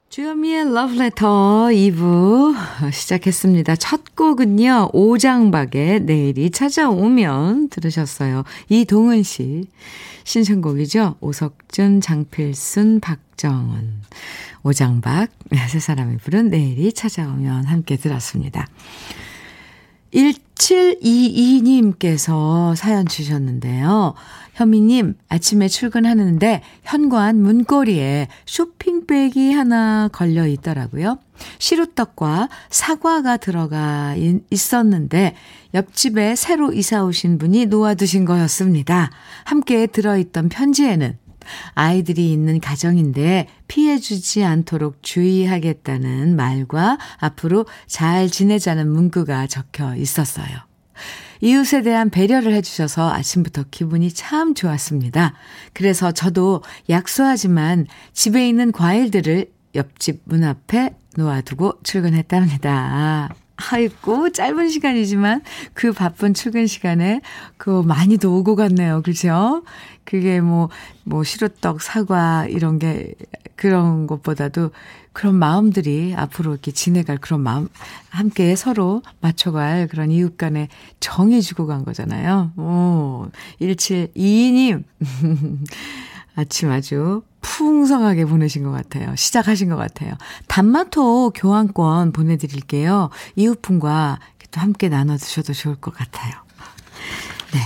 주현미의 0.09 0.73
러브레터 0.73 1.27
2부 1.73 2.55
시작했습니다. 2.90 3.77
첫 3.77 4.16
곡은요. 4.16 4.92
오장박의 4.94 6.01
내일이 6.01 6.51
찾아오면 6.53 7.68
들으셨어요. 7.68 8.44
이동은 8.71 9.23
씨 9.23 9.66
신청곡이죠. 10.25 11.16
오석준, 11.21 12.01
장필순, 12.01 13.01
박정은 13.01 14.01
오장박 14.62 15.29
세 15.68 15.79
사람이 15.79 16.16
부른 16.16 16.49
내일이 16.49 16.94
찾아오면 16.94 17.66
함께 17.66 17.97
들었습니다. 17.97 18.66
1722님께서 20.12 22.77
사연 22.77 23.07
주셨는데요. 23.07 24.12
현미님, 24.55 25.14
아침에 25.29 25.68
출근하는데 25.68 26.62
현관 26.83 27.40
문고리에 27.40 28.27
쇼핑백이 28.44 29.53
하나 29.53 30.09
걸려 30.11 30.49
있더라고요. 30.49 31.18
시루떡과 31.59 32.49
사과가 32.68 33.37
들어가 33.37 34.16
있었는데 34.51 35.37
옆집에 35.75 36.35
새로 36.35 36.73
이사 36.73 37.05
오신 37.05 37.38
분이 37.38 37.66
놓아두신 37.66 38.25
거였습니다. 38.25 39.11
함께 39.44 39.87
들어있던 39.87 40.49
편지에는 40.49 41.16
아이들이 41.75 42.33
있는 42.33 42.61
가정인데 42.61 43.49
피해주지 43.69 44.45
않도록 44.45 45.03
주의하겠다는 45.03 46.37
말과 46.37 46.99
앞으로 47.19 47.67
잘 47.87 48.29
지내자는 48.29 48.91
문구가 48.91 49.47
적혀 49.47 49.95
있었어요. 49.97 50.47
이웃에 51.41 51.83
대한 51.83 52.11
배려를 52.11 52.53
해주셔서 52.55 53.13
아침부터 53.13 53.65
기분이 53.71 54.13
참 54.13 54.55
좋았습니다. 54.55 55.35
그래서 55.73 56.11
저도 56.11 56.63
약소하지만 56.89 57.87
집에 58.13 58.49
있는 58.49 58.73
과일들을 58.73 59.47
옆집 59.75 60.23
문 60.25 60.45
앞에 60.45 60.97
놓아두고 61.17 61.81
출근했답니다. 61.83 63.29
아이고, 63.59 64.31
짧은 64.31 64.68
시간이지만 64.68 65.42
그 65.75 65.92
바쁜 65.92 66.33
출근 66.33 66.66
시간에 66.66 67.21
그 67.57 67.83
많이도 67.83 68.37
오고 68.38 68.55
갔네요. 68.57 69.03
그죠? 69.03 69.64
그게 70.05 70.40
뭐, 70.40 70.68
뭐, 71.05 71.25
시루떡, 71.25 71.83
사과, 71.83 72.47
이런 72.47 72.79
게, 72.79 73.14
그런 73.57 74.07
것보다도 74.07 74.71
그런 75.12 75.35
마음들이 75.35 76.14
앞으로 76.16 76.53
이렇게 76.53 76.71
지내갈 76.71 77.18
그런 77.18 77.40
마음, 77.40 77.68
함께 78.09 78.55
서로 78.55 79.03
맞춰갈 79.21 79.88
그런 79.88 80.12
이웃 80.12 80.38
간에 80.38 80.68
정이 81.01 81.42
주고 81.42 81.66
간 81.66 81.85
거잖아요. 81.85 82.53
오, 82.57 83.27
1722님. 83.61 84.85
아침 86.38 86.70
아주 86.70 87.22
풍성하게 87.40 88.24
보내신 88.24 88.62
것 88.62 88.70
같아요. 88.70 89.12
시작하신 89.16 89.68
것 89.70 89.77
같아요. 89.77 90.14
단마토 90.46 91.33
교환권 91.35 92.12
보내드릴게요. 92.12 93.11
이웃분과 93.35 94.20
또 94.53 94.61
함께 94.61 94.88
나눠드셔도 94.88 95.53
좋을 95.53 95.74
것 95.77 95.92
같아요. 95.92 96.33
네. 97.53 97.59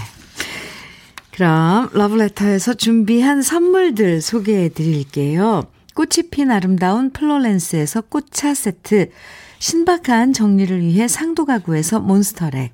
그럼 1.33 1.91
러브레터에서 1.93 2.73
준비한 2.75 3.43
선물들 3.43 4.23
소개해 4.23 4.71
드릴게요. 4.71 5.65
꽃이 5.95 6.31
핀 6.31 6.51
아름다운 6.51 7.11
플로렌스에서 7.11 8.01
꽃차 8.01 8.55
세트, 8.55 9.11
신박한 9.59 10.33
정리를 10.33 10.81
위해 10.81 11.09
상도 11.09 11.45
가구에서 11.45 12.01
몬스터렉, 12.01 12.73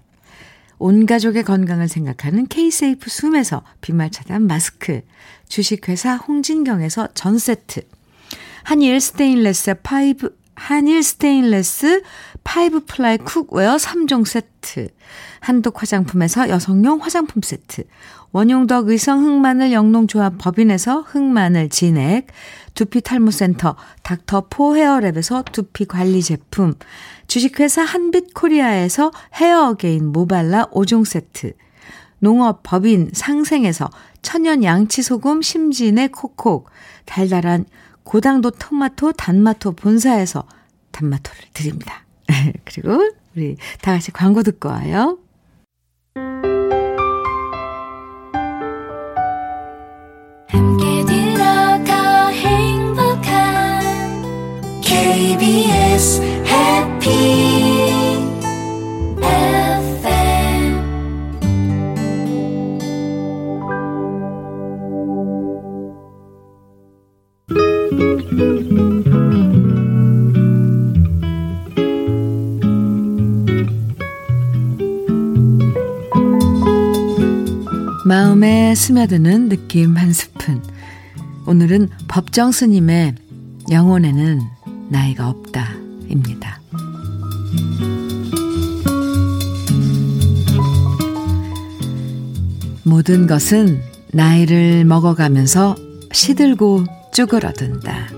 온 0.79 1.07
가족의 1.07 1.43
건강을 1.43 1.89
생각하는 1.89 2.47
케이세이프 2.47 3.11
숨에서 3.11 3.63
비말 3.81 4.11
차단 4.11 4.47
마스크, 4.47 5.03
주식회사 5.49 6.17
홍진경에서 6.17 7.09
전 7.15 7.39
세트, 7.39 7.83
한일 8.65 9.01
스테인레스 9.01 9.75
five, 9.83 10.37
한일 10.55 11.03
스테인레스 11.03 12.03
five 12.45 12.85
ply 12.87 13.19
cookware 13.19 13.77
3종 13.77 14.27
세트, 14.27 14.89
한독 15.41 15.81
화장품에서 15.81 16.49
여성용 16.49 17.01
화장품 17.01 17.43
세트, 17.43 17.85
원용덕 18.33 18.89
의성 18.89 19.25
흑마늘 19.25 19.73
영농조합 19.73 20.35
법인에서 20.39 21.01
흑마늘 21.01 21.71
진액, 21.71 22.27
두피 22.75 23.01
탈모센터 23.01 23.77
닥터포 24.03 24.75
헤어랩에서 24.75 25.51
두피 25.51 25.87
관리 25.87 26.23
제품, 26.23 26.75
주식회사 27.27 27.83
한빛코리아에서 27.83 29.11
헤어게인 29.35 30.13
모발라 30.13 30.67
5종 30.67 31.05
세트, 31.07 31.55
농업 32.19 32.63
법인 32.63 33.11
상생에서 33.13 33.91
천연 34.23 34.65
양치소금 34.65 35.43
심진의 35.43 36.09
콕콕, 36.09 36.69
달달한 37.05 37.65
고당도 38.03 38.53
토마토 38.53 39.13
단마토 39.13 39.73
본사에서 39.73 40.45
단마토를 40.93 41.41
드립니다. 41.55 42.05
그리고 42.65 43.11
우리 43.37 43.57
다 43.81 43.93
같이 43.93 44.11
광고 44.11 44.43
듣고 44.43 44.69
와요. 44.69 45.19
스며드는 78.75 79.49
느낌 79.49 79.97
한 79.97 80.13
스푼. 80.13 80.63
오늘은 81.47 81.89
법정 82.09 82.53
스님의 82.53 83.15
영혼에는 83.71 84.41
나이가 84.91 85.29
없다. 85.29 85.75
입니다. 86.09 86.61
모든 92.85 93.27
것은 93.27 93.81
나이를 94.13 94.85
먹어가면서 94.85 95.77
시들고 96.13 96.85
쭈그러든다. 97.13 98.09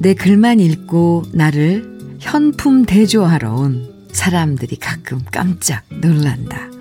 내 0.00 0.14
글만 0.14 0.60
읽고 0.60 1.24
나를 1.32 2.18
현품 2.20 2.84
대조하러 2.84 3.54
온 3.54 3.94
사람들이 4.12 4.76
가끔 4.76 5.20
깜짝 5.30 5.84
놀란다. 5.88 6.75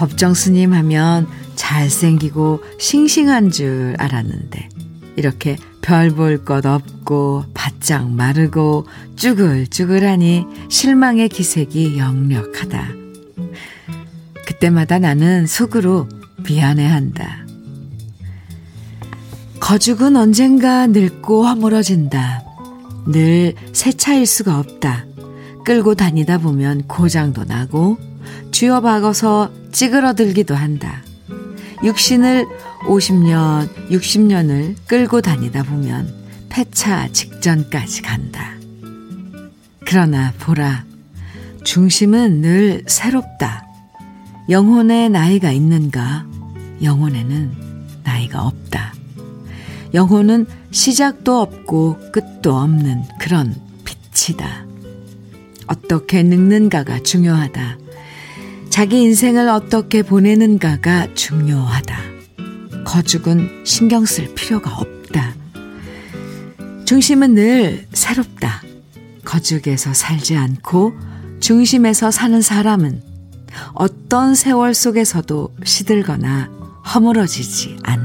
법정 0.00 0.32
스님 0.32 0.72
하면 0.72 1.26
잘생기고 1.56 2.62
싱싱한 2.78 3.50
줄 3.50 3.94
알았는데 3.98 4.70
이렇게 5.16 5.58
별 5.82 6.14
볼 6.14 6.42
것 6.42 6.64
없고 6.64 7.44
바짝 7.52 8.10
마르고 8.10 8.86
쭈글쭈글하니 9.16 10.46
실망의 10.70 11.28
기색이 11.28 11.98
역력하다. 11.98 12.88
그때마다 14.46 14.98
나는 14.98 15.46
속으로 15.46 16.08
미안해한다. 16.48 17.44
거죽은 19.60 20.16
언젠가 20.16 20.86
늙고 20.86 21.44
허물어진다. 21.44 22.42
늘 23.06 23.54
새 23.74 23.92
차일 23.92 24.24
수가 24.24 24.58
없다. 24.58 25.04
끌고 25.66 25.94
다니다 25.94 26.38
보면 26.38 26.84
고장도 26.88 27.44
나고 27.44 27.98
쥐어박아서 28.52 29.50
찌그러들기도 29.72 30.54
한다. 30.54 31.02
육신을 31.82 32.46
50년, 32.86 33.68
60년을 33.90 34.76
끌고 34.86 35.20
다니다 35.20 35.62
보면 35.62 36.12
폐차 36.48 37.08
직전까지 37.08 38.02
간다. 38.02 38.54
그러나 39.86 40.32
보라, 40.38 40.84
중심은 41.64 42.40
늘 42.42 42.84
새롭다. 42.86 43.66
영혼에 44.48 45.08
나이가 45.08 45.52
있는가? 45.52 46.26
영혼에는 46.82 47.52
나이가 48.04 48.44
없다. 48.44 48.94
영혼은 49.94 50.46
시작도 50.70 51.40
없고 51.40 51.98
끝도 52.12 52.56
없는 52.56 53.02
그런 53.18 53.54
빛이다. 53.84 54.66
어떻게 55.66 56.22
늙는가가 56.22 57.00
중요하다. 57.02 57.78
자기 58.70 59.02
인생을 59.02 59.48
어떻게 59.48 60.02
보내는가가 60.02 61.14
중요하다. 61.14 61.98
거죽은 62.84 63.62
신경 63.64 64.06
쓸 64.06 64.32
필요가 64.34 64.70
없다. 64.74 65.34
중심은 66.84 67.34
늘 67.34 67.86
새롭다. 67.92 68.62
거죽에서 69.24 69.92
살지 69.92 70.36
않고 70.36 70.94
중심에서 71.40 72.10
사는 72.10 72.40
사람은 72.40 73.02
어떤 73.74 74.34
세월 74.34 74.72
속에서도 74.72 75.52
시들거나 75.64 76.48
허물어지지 76.94 77.76
않는 77.82 77.99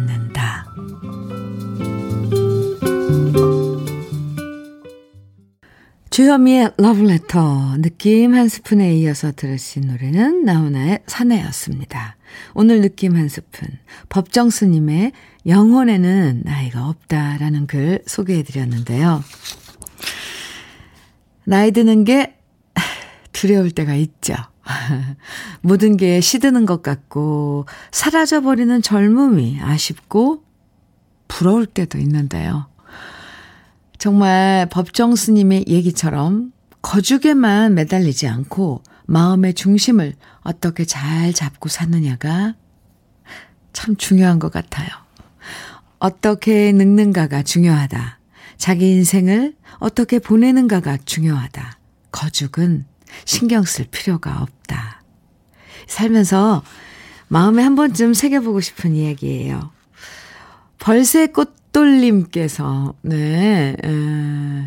주현미의 6.16 6.76
러브레터 6.78 7.76
느낌 7.80 8.36
한 8.36 8.48
스푼에 8.48 8.96
이어서 9.00 9.34
들으신 9.34 9.88
노래는 9.88 10.46
나훈아의 10.46 11.00
사내였습니다. 11.08 12.16
오늘 12.54 12.80
느낌 12.80 13.18
한 13.18 13.28
스푼 13.28 13.68
법정스님의 14.08 15.12
영혼에는 15.46 16.44
나이가 16.46 16.88
없다라는 16.88 17.68
글 17.68 18.02
소개해드렸는데요. 18.08 19.26
나이 21.44 21.72
드는 21.72 22.06
게 22.06 22.38
두려울 23.34 23.72
때가 23.72 23.96
있죠. 23.96 24.36
모든 25.60 25.98
게 25.98 26.22
시드는 26.22 26.66
것 26.66 26.82
같고 26.82 27.66
사라져버리는 27.92 28.82
젊음이 28.82 29.60
아쉽고 29.62 30.46
부러울 31.28 31.66
때도 31.66 31.98
있는데요. 31.98 32.68
정말 33.98 34.68
법정 34.70 35.16
스님의 35.16 35.66
얘기처럼 35.68 36.52
거죽에만 36.82 37.74
매달리지 37.74 38.28
않고 38.28 38.84
마음의 39.06 39.54
중심을 39.54 40.14
어떻게 40.42 40.86
잘 40.86 41.34
잡고 41.34 41.70
사느냐가 41.70 42.56
참 43.74 43.96
중요한 43.96 44.40
것 44.40 44.52
같아요. 44.52 44.88
어떻게 46.00 46.72
늙는가가 46.72 47.44
중요하다. 47.44 48.20
자기 48.58 48.92
인생을 48.92 49.56
어떻게 49.80 50.20
보내는가가 50.20 50.98
중요하다. 51.06 51.80
거죽은 52.12 52.86
신경 53.26 53.64
쓸 53.64 53.86
필요가 53.86 54.42
없다. 54.42 55.02
살면서 55.88 56.64
마음에 57.28 57.64
한 57.64 57.76
번쯤 57.76 58.14
새겨보고 58.14 58.62
싶은 58.62 58.96
이야기예요. 58.96 59.75
벌새 60.80 61.28
꽃 61.28 61.54
돌림께서, 61.72 62.94
네, 63.02 63.76
에, 63.84 64.66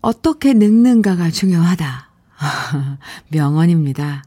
어떻게 0.00 0.54
늙는가가 0.54 1.30
중요하다. 1.30 2.10
명언입니다. 3.28 4.22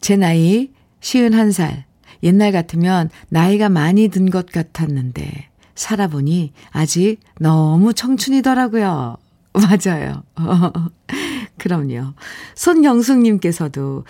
제 0.00 0.16
나이 0.16 0.70
51살. 1.00 1.84
옛날 2.22 2.52
같으면 2.52 3.10
나이가 3.28 3.68
많이 3.68 4.08
든 4.08 4.30
것 4.30 4.46
같았는데, 4.46 5.48
살아보니 5.74 6.52
아직 6.70 7.18
너무 7.40 7.92
청춘이더라고요. 7.94 9.16
맞아요. 9.52 10.22
그럼요. 11.58 12.14
손영숙님께서도 12.54 14.04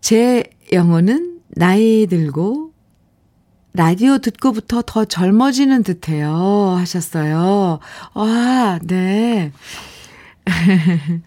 제 0.00 0.44
영혼은 0.72 1.40
나이 1.56 2.06
들고 2.06 2.71
라디오 3.74 4.18
듣고부터 4.18 4.82
더 4.82 5.04
젊어지는 5.04 5.82
듯해요. 5.82 6.74
하셨어요. 6.78 7.78
와, 8.14 8.78
네. 8.82 9.52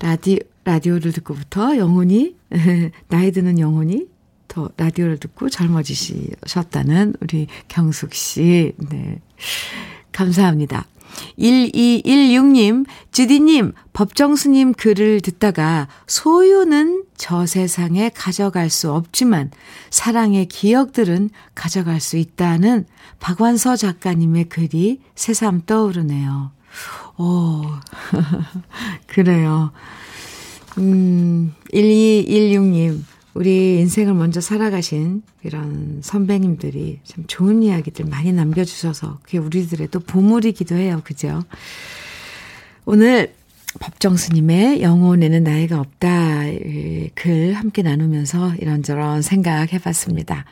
라디오, 0.00 0.38
라디오를 0.64 1.12
듣고부터 1.12 1.76
영혼이, 1.76 2.36
나이 3.08 3.32
드는 3.32 3.58
영혼이 3.58 4.06
더 4.48 4.70
라디오를 4.76 5.18
듣고 5.18 5.50
젊어지셨다는 5.50 7.14
우리 7.20 7.48
경숙 7.68 8.14
씨. 8.14 8.72
네. 8.90 9.20
감사합니다. 10.12 10.86
1216님, 11.38 12.86
주디님, 13.12 13.72
법정스님 13.92 14.74
글을 14.74 15.20
듣다가 15.20 15.88
소유는 16.06 17.04
저 17.16 17.46
세상에 17.46 18.10
가져갈 18.10 18.70
수 18.70 18.92
없지만 18.92 19.50
사랑의 19.90 20.46
기억들은 20.46 21.30
가져갈 21.54 22.00
수 22.00 22.16
있다는 22.16 22.86
박완서 23.20 23.76
작가님의 23.76 24.48
글이 24.48 25.00
새삼 25.14 25.62
떠오르네요. 25.66 26.50
오, 27.18 27.62
그래요. 29.06 29.70
음, 30.78 31.54
1216님, 31.72 33.02
우리 33.34 33.80
인생을 33.80 34.14
먼저 34.14 34.40
살아가신 34.40 35.22
이런 35.42 35.98
선배님들이 36.02 37.00
참 37.04 37.24
좋은 37.26 37.64
이야기들 37.64 38.06
많이 38.06 38.32
남겨주셔서 38.32 39.18
그게 39.22 39.36
우리들의 39.38 39.88
또 39.90 40.00
보물이기도 40.00 40.76
해요. 40.76 41.02
그죠? 41.04 41.42
오늘 42.84 43.34
법정스님의 43.80 44.82
영혼에는 44.82 45.42
나이가 45.42 45.80
없다 45.80 46.44
글 47.14 47.54
함께 47.54 47.82
나누면서 47.82 48.54
이런저런 48.60 49.20
생각 49.20 49.72
해 49.72 49.78
봤습니다. 49.78 50.44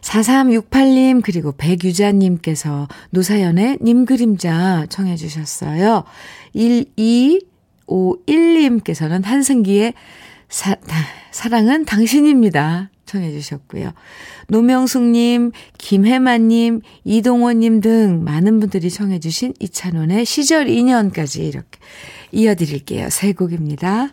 4368님 0.00 1.20
그리고 1.22 1.52
백유자님께서 1.52 2.88
노사연의 3.10 3.80
님 3.82 4.06
그림자 4.06 4.86
청해 4.88 5.16
주셨어요. 5.16 6.04
1251님께서는 6.54 9.24
한승기의 9.24 9.92
사, 10.48 10.76
사랑은 11.30 11.84
당신입니다. 11.84 12.90
청해 13.06 13.32
주셨고요. 13.32 13.92
노명숙님, 14.48 15.52
김혜만님, 15.78 16.80
이동원님 17.04 17.80
등 17.80 18.24
많은 18.24 18.60
분들이 18.60 18.90
청해 18.90 19.20
주신 19.20 19.54
이찬원의 19.60 20.24
시절 20.24 20.68
인연까지 20.68 21.46
이렇게 21.46 21.78
이어드릴게요. 22.32 23.10
세 23.10 23.32
곡입니다. 23.32 24.10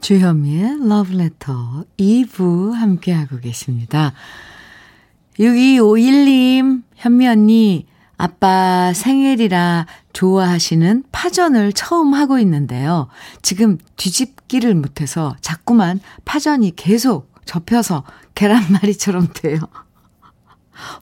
주현미의 0.00 0.88
러브레터 0.88 1.84
2부 1.98 2.72
함께하고 2.72 3.38
계십니다. 3.38 4.14
6251님, 5.38 6.82
현미 6.96 7.28
언니, 7.28 7.86
아빠 8.20 8.92
생일이라 8.92 9.86
좋아하시는 10.12 11.04
파전을 11.10 11.72
처음 11.72 12.12
하고 12.12 12.38
있는데요. 12.38 13.08
지금 13.40 13.78
뒤집기를 13.96 14.74
못해서 14.74 15.34
자꾸만 15.40 16.00
파전이 16.26 16.76
계속 16.76 17.32
접혀서 17.46 18.04
계란말이처럼 18.34 19.28
돼요. 19.32 19.58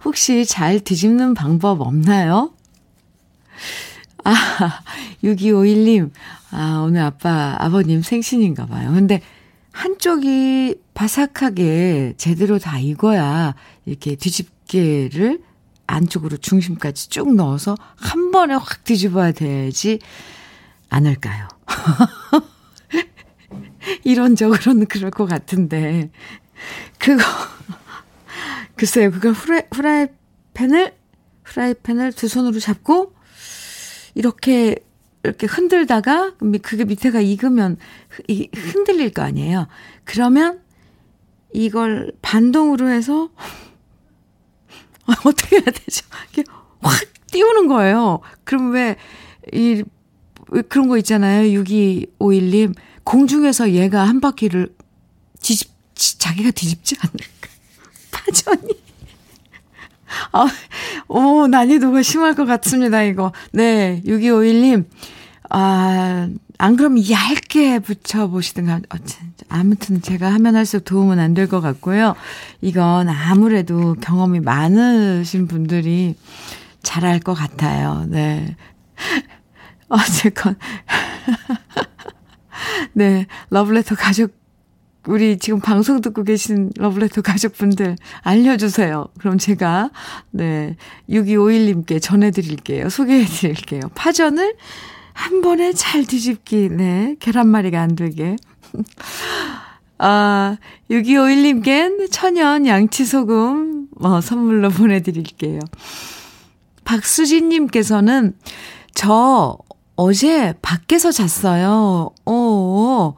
혹시 0.04 0.46
잘 0.46 0.78
뒤집는 0.78 1.34
방법 1.34 1.80
없나요? 1.80 2.52
아, 4.22 4.32
6251님, 5.24 6.12
아, 6.52 6.84
오늘 6.86 7.00
아빠, 7.02 7.56
아버님 7.58 8.00
생신인가 8.00 8.66
봐요. 8.66 8.92
근데 8.92 9.22
한쪽이 9.72 10.76
바삭하게 10.94 12.14
제대로 12.16 12.60
다 12.60 12.78
익어야 12.78 13.56
이렇게 13.86 14.14
뒤집개를 14.14 15.47
안쪽으로 15.88 16.36
중심까지 16.36 17.08
쭉 17.08 17.34
넣어서 17.34 17.74
한 17.96 18.30
번에 18.30 18.54
확 18.54 18.84
뒤집어야 18.84 19.32
되지 19.32 19.98
않을까요? 20.90 21.48
이론적으로는 24.04 24.86
그럴 24.86 25.10
것 25.10 25.26
같은데. 25.26 26.10
그거, 26.98 27.22
글쎄요, 28.76 29.10
그걸 29.10 29.32
후라이, 29.32 29.62
후라이팬을, 29.72 30.94
후라이팬을 31.44 32.12
두 32.12 32.28
손으로 32.28 32.60
잡고, 32.60 33.14
이렇게, 34.14 34.76
이렇게 35.22 35.46
흔들다가, 35.46 36.34
그게 36.62 36.84
밑에가 36.84 37.20
익으면 37.20 37.78
흔들릴 38.54 39.12
거 39.12 39.22
아니에요. 39.22 39.68
그러면 40.04 40.60
이걸 41.52 42.12
반동으로 42.20 42.88
해서 42.88 43.30
어떻게 45.24 45.56
해야 45.56 45.64
되죠? 45.64 46.06
이렇게 46.32 46.50
확 46.80 47.00
띄우는 47.30 47.66
거예요. 47.66 48.20
그럼 48.44 48.72
왜, 48.72 48.96
이, 49.52 49.82
왜 50.48 50.62
그런 50.62 50.88
거 50.88 50.98
있잖아요. 50.98 51.58
6251님. 51.60 52.74
공중에서 53.04 53.72
얘가 53.72 54.06
한 54.06 54.20
바퀴를 54.20 54.74
뒤집, 55.40 55.70
자기가 55.94 56.50
뒤집지 56.50 56.96
않을까. 57.00 57.48
파전이. 58.12 58.88
아, 60.32 60.46
오, 61.08 61.46
난이도가 61.46 62.02
심할 62.02 62.34
것 62.34 62.44
같습니다, 62.44 63.02
이거. 63.02 63.32
네, 63.52 64.02
6251님. 64.04 64.86
아, 65.50 66.28
안 66.60 66.76
그러면 66.76 67.04
얇게 67.08 67.78
붙여보시든가. 67.80 68.76
어, 68.76 68.96
아무튼 69.48 70.02
제가 70.02 70.32
하면 70.34 70.56
할수록 70.56 70.84
도움은 70.84 71.18
안 71.20 71.34
될 71.34 71.46
것 71.48 71.60
같고요. 71.60 72.14
이건 72.60 73.08
아무래도 73.08 73.94
경험이 74.00 74.40
많으신 74.40 75.46
분들이 75.46 76.16
잘할 76.82 77.20
것 77.20 77.34
같아요. 77.34 78.04
네. 78.08 78.56
어쨌건. 79.88 80.56
네. 82.92 83.26
러블레터 83.50 83.94
가족, 83.94 84.36
우리 85.06 85.38
지금 85.38 85.60
방송 85.60 86.00
듣고 86.00 86.24
계신 86.24 86.70
러블레터 86.76 87.22
가족분들 87.22 87.96
알려주세요. 88.22 89.06
그럼 89.18 89.38
제가, 89.38 89.90
네. 90.32 90.76
6251님께 91.08 92.02
전해드릴게요. 92.02 92.88
소개해드릴게요. 92.90 93.80
파전을 93.94 94.54
한 95.18 95.40
번에 95.40 95.72
잘 95.72 96.04
뒤집기, 96.04 96.68
네. 96.68 97.16
계란말이가 97.18 97.80
안 97.80 97.96
되게. 97.96 98.36
아, 99.98 100.56
6251님껜 100.88 102.06
천연 102.12 102.66
양치소금, 102.68 103.88
어, 104.00 104.20
선물로 104.20 104.70
보내드릴게요. 104.70 105.58
박수진님께서는 106.84 108.36
저 108.94 109.58
어제 109.96 110.54
밖에서 110.62 111.10
잤어요. 111.10 112.10
어, 112.24 113.14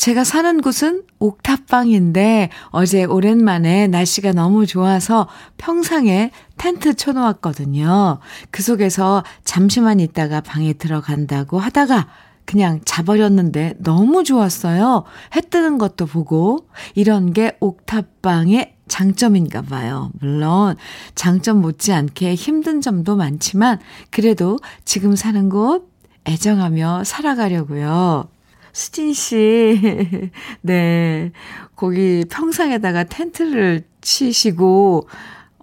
제가 0.00 0.24
사는 0.24 0.62
곳은 0.62 1.02
옥탑방인데 1.18 2.48
어제 2.70 3.04
오랜만에 3.04 3.86
날씨가 3.86 4.32
너무 4.32 4.64
좋아서 4.64 5.28
평상에 5.58 6.30
텐트 6.56 6.94
쳐놓았거든요. 6.94 8.18
그 8.50 8.62
속에서 8.62 9.22
잠시만 9.44 10.00
있다가 10.00 10.40
방에 10.40 10.72
들어간다고 10.72 11.58
하다가 11.58 12.08
그냥 12.46 12.80
자버렸는데 12.86 13.74
너무 13.80 14.24
좋았어요. 14.24 15.04
해 15.36 15.42
뜨는 15.42 15.76
것도 15.76 16.06
보고 16.06 16.66
이런 16.94 17.34
게 17.34 17.58
옥탑방의 17.60 18.76
장점인가 18.88 19.60
봐요. 19.60 20.10
물론 20.18 20.76
장점 21.14 21.60
못지않게 21.60 22.36
힘든 22.36 22.80
점도 22.80 23.16
많지만 23.16 23.78
그래도 24.10 24.58
지금 24.86 25.14
사는 25.14 25.50
곳 25.50 25.90
애정하며 26.26 27.04
살아가려고요. 27.04 28.30
수진 28.72 29.12
씨, 29.12 30.30
네. 30.62 31.32
거기 31.76 32.24
평상에다가 32.30 33.04
텐트를 33.04 33.84
치시고, 34.00 35.08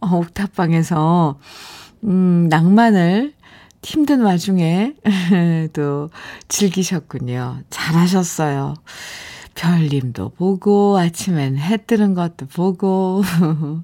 어, 0.01 0.07
옥탑방에서, 0.17 1.39
음, 2.03 2.47
낭만을 2.49 3.33
힘든 3.83 4.21
와중에 4.21 4.95
또 5.73 6.09
즐기셨군요. 6.47 7.59
잘하셨어요. 7.69 8.73
별님도 9.55 10.29
보고, 10.29 10.97
아침엔 10.97 11.57
해 11.57 11.77
뜨는 11.77 12.13
것도 12.13 12.47
보고. 12.47 13.23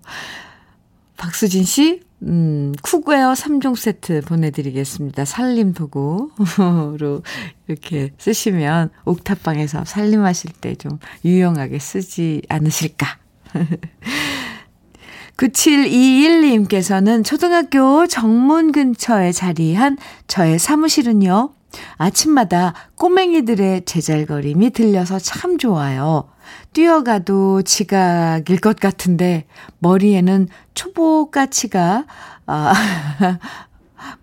박수진 1.17 1.63
씨, 1.63 2.01
음, 2.25 2.73
cookware 2.81 3.33
3종 3.33 3.75
세트 3.75 4.21
보내드리겠습니다. 4.21 5.25
살림 5.25 5.73
도구로 5.73 7.21
이렇게 7.67 8.11
쓰시면 8.17 8.89
옥탑방에서 9.05 9.85
살림하실 9.85 10.51
때 10.61 10.75
좀 10.75 10.99
유용하게 11.25 11.79
쓰지 11.79 12.41
않으실까. 12.49 13.05
9721님께서는 15.37 17.23
초등학교 17.25 18.07
정문 18.07 18.71
근처에 18.71 19.31
자리한 19.31 19.97
저의 20.27 20.59
사무실은요, 20.59 21.53
아침마다 21.97 22.73
꼬맹이들의 22.95 23.85
제잘거림이 23.85 24.71
들려서 24.71 25.19
참 25.19 25.57
좋아요. 25.57 26.29
뛰어가도 26.73 27.61
지각일 27.61 28.59
것 28.59 28.77
같은데 28.77 29.45
머리에는 29.79 30.47
초보까치가 30.73 32.05
아, 32.45 32.73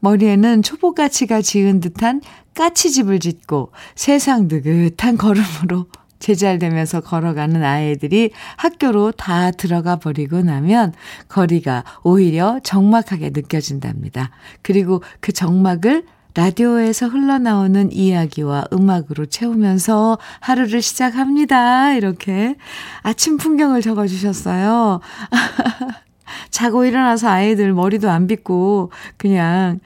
머리에는 0.00 0.62
초보까치가 0.62 1.40
지은 1.42 1.80
듯한 1.80 2.20
까치집을 2.54 3.20
짓고 3.20 3.72
세상 3.94 4.48
느긋한 4.48 5.16
걸음으로 5.16 5.86
제잘되면서 6.18 7.00
걸어가는 7.00 7.64
아이들이 7.64 8.30
학교로 8.56 9.12
다 9.12 9.50
들어가 9.50 9.96
버리고 9.96 10.42
나면 10.42 10.92
거리가 11.28 11.84
오히려 12.02 12.60
적막하게 12.62 13.30
느껴진답니다. 13.30 14.30
그리고 14.62 15.02
그 15.20 15.32
적막을 15.32 16.04
라디오에서 16.40 17.08
흘러나오는 17.08 17.92
이야기와 17.92 18.64
음악으로 18.72 19.26
채우면서 19.26 20.16
하루를 20.40 20.80
시작합니다. 20.80 21.92
이렇게 21.92 22.56
아침 23.02 23.36
풍경을 23.36 23.82
적어주셨어요. 23.82 25.00
자고 26.48 26.86
일어나서 26.86 27.28
아이들 27.28 27.74
머리도 27.74 28.08
안 28.08 28.26
빗고 28.26 28.90
그냥 29.18 29.80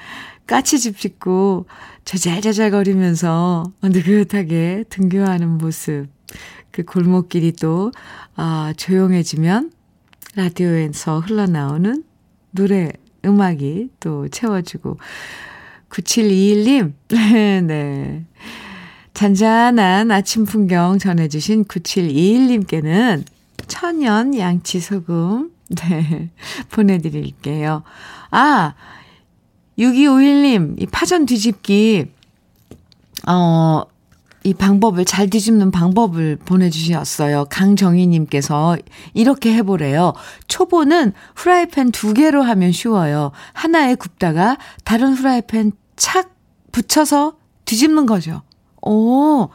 까치집 0.46 0.96
짓고 0.96 1.66
자잘자잘거리면서 2.04 3.64
느긋하게 3.82 4.84
등교하는 4.90 5.58
모습. 5.58 6.06
그 6.70 6.84
골목길이 6.84 7.50
또, 7.50 7.90
아, 8.36 8.72
조용해지면 8.76 9.72
라디오에서 10.36 11.18
흘러나오는 11.18 12.04
노래, 12.52 12.92
음악이 13.24 13.90
또 13.98 14.28
채워주고 14.28 14.98
9721님, 15.94 16.92
네. 17.66 18.24
잔잔한 19.12 20.10
아침 20.10 20.44
풍경 20.44 20.98
전해주신 20.98 21.66
9721님께는 21.66 23.22
천연 23.68 24.36
양치 24.36 24.80
소금, 24.80 25.52
네, 25.70 26.30
보내드릴게요. 26.70 27.84
아, 28.30 28.74
6251님, 29.78 30.82
이 30.82 30.86
파전 30.86 31.26
뒤집기, 31.26 32.06
어, 33.28 33.82
이 34.46 34.52
방법을 34.52 35.06
잘 35.06 35.30
뒤집는 35.30 35.70
방법을 35.70 36.36
보내주셨어요. 36.36 37.46
강정희님께서 37.46 38.76
이렇게 39.14 39.54
해보래요. 39.54 40.12
초보는 40.48 41.14
후라이팬 41.34 41.92
두 41.92 42.12
개로 42.12 42.42
하면 42.42 42.70
쉬워요. 42.70 43.30
하나에 43.54 43.94
굽다가 43.94 44.58
다른 44.84 45.14
후라이팬 45.14 45.72
착 45.96 46.34
붙여서 46.72 47.36
뒤집는 47.64 48.06
거죠. 48.06 48.42
오, 48.82 49.48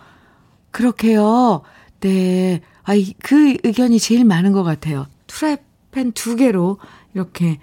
그렇게요. 0.71 1.61
네. 1.99 2.61
아, 2.83 2.93
그 3.21 3.57
의견이 3.63 3.99
제일 3.99 4.25
많은 4.25 4.51
것 4.51 4.63
같아요. 4.63 5.05
프라이팬 5.27 6.13
두 6.13 6.35
개로 6.35 6.79
이렇게, 7.13 7.59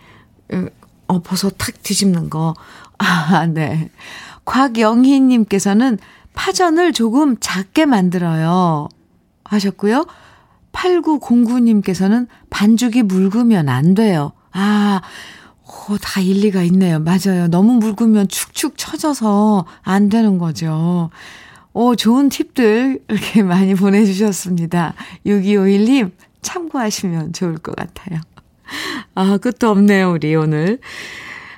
어, 1.09 1.23
버섯 1.23 1.51
탁 1.59 1.83
뒤집는 1.83 2.31
거. 2.31 2.55
아, 2.99 3.47
네. 3.47 3.91
곽영희님께서는 4.45 5.99
파전을 6.35 6.93
조금 6.93 7.37
작게 7.41 7.87
만들어요. 7.87 8.89
하셨고요. 9.45 10.07
8909님께서는 10.73 12.29
반죽이 12.51 13.03
묽으면 13.03 13.69
안 13.69 13.95
돼요. 13.95 14.33
아, 14.53 15.01
오, 15.67 15.97
다 15.99 16.21
일리가 16.21 16.63
있네요. 16.65 16.99
맞아요. 17.01 17.49
너무 17.49 17.75
묽으면 17.75 18.29
축축 18.29 18.75
처져서 18.77 19.67
안 19.83 20.09
되는 20.09 20.39
거죠. 20.39 21.11
오, 21.73 21.97
좋은 21.97 22.29
팁들 22.29 23.01
이렇게 23.09 23.43
많이 23.45 23.75
보내주셨습니다. 23.75 24.95
6251님, 25.27 26.13
참고하시면 26.43 27.33
좋을 27.33 27.59
것 27.59 27.75
같아요. 27.77 28.21
아, 29.15 29.37
끝도 29.39 29.71
없네요, 29.71 30.13
우리 30.13 30.35
오늘. 30.35 30.79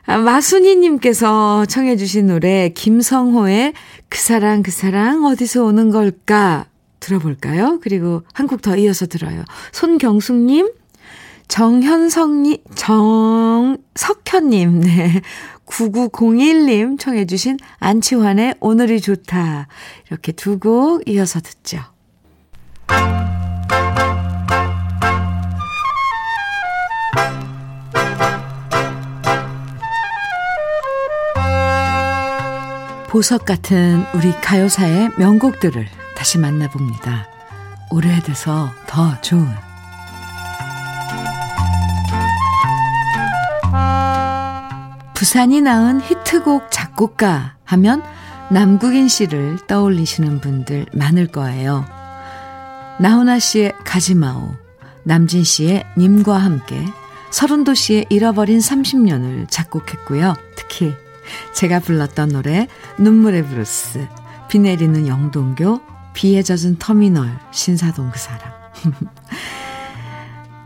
아, 0.07 0.17
마순이님께서 0.19 1.67
청해주신 1.67 2.29
노래, 2.29 2.71
김성호의 2.71 3.75
그 4.09 4.19
사랑, 4.19 4.63
그 4.63 4.71
사랑, 4.71 5.25
어디서 5.27 5.65
오는 5.65 5.91
걸까? 5.91 6.67
들어볼까요? 7.01 7.79
그리고 7.83 8.23
한 8.33 8.47
곡 8.49 8.61
더 8.63 8.77
이어서 8.77 9.07
들어요. 9.07 9.45
손경숙님, 9.73 10.71
정현성님, 11.49 12.59
정석현님, 12.75 14.81
네. 14.81 15.21
9901님 15.67 16.99
청해주신 16.99 17.59
안치환의 17.79 18.57
오늘이 18.61 19.01
좋다. 19.01 19.69
이렇게 20.09 20.33
두 20.33 20.59
곡 20.59 21.07
이어서 21.09 21.41
듣죠. 21.41 21.79
보석 33.09 33.45
같은 33.47 34.05
우리 34.15 34.33
가요사의 34.33 35.11
명곡들을 35.19 35.87
다시 36.17 36.39
만나봅니다. 36.39 37.27
오래돼서 37.91 38.71
더 38.87 39.19
좋은 39.23 39.47
부산이 45.19 45.63
낳은 45.63 46.01
히트곡 46.01 46.71
작곡가 46.71 47.57
하면 47.65 48.05
남국인 48.53 49.09
씨를 49.09 49.59
떠올리시는 49.67 50.41
분들 50.41 50.87
많을 50.93 51.27
거예요. 51.27 51.85
나훈아 53.01 53.41
씨의 53.41 53.73
가지마오, 53.85 54.55
남진 55.03 55.43
씨의 55.43 55.85
님과 55.99 56.39
함께, 56.39 56.87
설운도 57.31 57.75
씨의 57.75 58.07
잃어버린 58.11 58.61
30년을 58.61 59.51
작곡했고요. 59.51 60.37
특히 60.55 60.95
제가 61.53 61.81
불렀던 61.81 62.29
노래 62.29 62.69
눈물의 63.01 63.45
브루스, 63.45 64.07
비 64.49 64.61
내리는 64.61 65.09
영동교, 65.09 65.81
비에 66.15 66.45
젖은 66.45 66.79
터미널, 66.79 67.29
신사동 67.51 68.13
그 68.13 68.21
사람. 68.21 68.53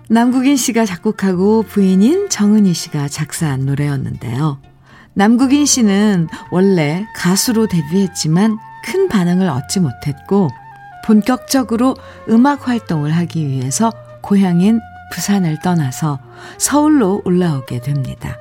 남국인 0.09 0.57
씨가 0.57 0.85
작곡하고 0.85 1.63
부인인 1.63 2.29
정은희 2.29 2.75
씨가 2.75 3.09
작사한 3.09 3.65
노래였는데요. 3.65 4.61
남국인 5.15 5.67
씨는 5.67 6.29
원래 6.51 7.07
가수로 7.17 7.67
데뷔했지만 7.67 8.59
큰 8.85 9.09
반응을 9.09 9.49
얻지 9.49 9.81
못했고 9.81 10.51
본격적으로 11.05 11.97
음악 12.29 12.69
활동을 12.69 13.15
하기 13.17 13.47
위해서 13.47 13.93
고향인 14.23 14.81
부산을 15.13 15.59
떠나서 15.61 16.19
서울로 16.59 17.21
올라오게 17.25 17.81
됩니다. 17.81 18.39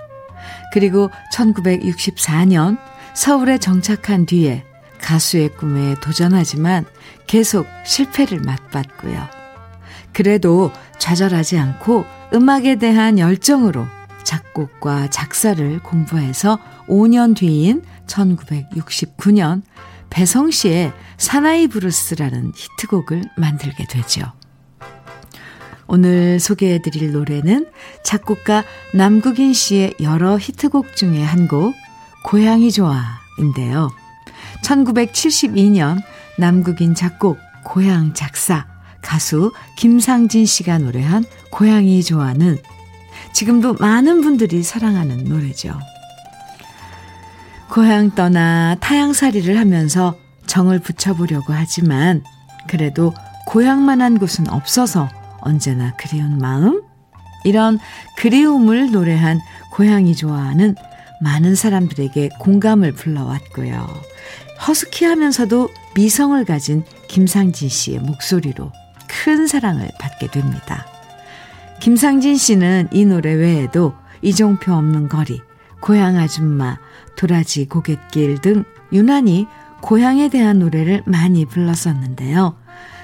그리고 0.72 1.10
1964년 1.34 2.78
서울에 3.14 3.58
정착한 3.58 4.26
뒤에 4.26 4.64
가수의 5.02 5.50
꿈에 5.50 5.96
도전하지만 5.96 6.86
계속 7.28 7.68
실패를 7.84 8.40
맛봤고요. 8.40 9.41
그래도 10.14 10.72
좌절하지 11.00 11.58
않고 11.58 12.06
음악에 12.34 12.76
대한 12.76 13.20
열정으로 13.20 13.86
작곡과 14.24 15.10
작사를 15.10 15.80
공부해서 15.84 16.60
5년 16.88 17.36
뒤인 17.36 17.84
1969년 18.08 19.62
배성 20.10 20.52
씨의 20.52 20.92
사나이 21.18 21.68
브루스라는 21.68 22.52
히트곡을 22.56 23.24
만들게 23.38 23.86
되죠. 23.88 24.34
오늘 25.88 26.40
소개해 26.40 26.82
드릴 26.82 27.12
노래는 27.12 27.68
작곡가 28.04 28.64
남국인 28.94 29.54
씨의 29.54 29.96
여러 30.02 30.38
히트곡 30.38 30.96
중에 30.96 31.22
한 31.22 31.48
곡, 31.48 31.74
고향이 32.24 32.72
좋아인데요. 32.72 33.90
1972년 34.64 36.02
남국인 36.38 36.96
작곡, 36.96 37.40
고향 37.66 38.14
작사, 38.14 38.71
가수 39.02 39.52
김상진 39.76 40.46
씨가 40.46 40.78
노래한 40.80 41.26
고향이 41.52 42.04
좋아는 42.04 42.58
지금도 43.34 43.76
많은 43.76 44.22
분들이 44.22 44.64
사랑하는 44.64 45.24
노래죠. 45.26 45.78
고향 47.70 48.12
떠나 48.12 48.76
타향살이를 48.80 49.58
하면서 49.58 50.16
정을 50.46 50.80
붙여보려고 50.80 51.54
하지만 51.54 52.24
그래도 52.68 53.14
고향만한 53.48 54.20
곳은 54.20 54.50
없어서 54.50 55.10
언제나 55.40 55.94
그리운 55.96 56.38
마음? 56.38 56.84
이런 57.44 57.80
그리움을 58.18 58.92
노래한 58.92 59.40
고향이 59.72 60.16
좋아하는 60.16 60.76
많은 61.22 61.56
사람들에게 61.56 62.30
공감을 62.40 62.92
불러왔고요. 62.94 63.88
허스키하면서도 64.68 65.70
미성을 65.96 66.44
가진 66.46 66.84
김상진 67.08 67.70
씨의 67.70 68.00
목소리로 68.00 68.72
큰 69.12 69.46
사랑을 69.46 69.90
받게 70.00 70.28
됩니다. 70.28 70.86
김상진 71.82 72.38
씨는 72.38 72.88
이 72.92 73.06
노래 73.06 73.34
외에도 73.34 73.94
이종표 74.22 74.74
없는 74.74 75.10
거리, 75.10 75.42
고향 75.82 76.18
아줌마, 76.18 76.78
도라지 77.18 77.66
고갯길 77.66 78.40
등 78.40 78.64
유난히 78.94 79.48
고향에 79.82 80.30
대한 80.30 80.60
노래를 80.60 81.04
많이 81.06 81.46
불렀었는데요. 81.46 82.56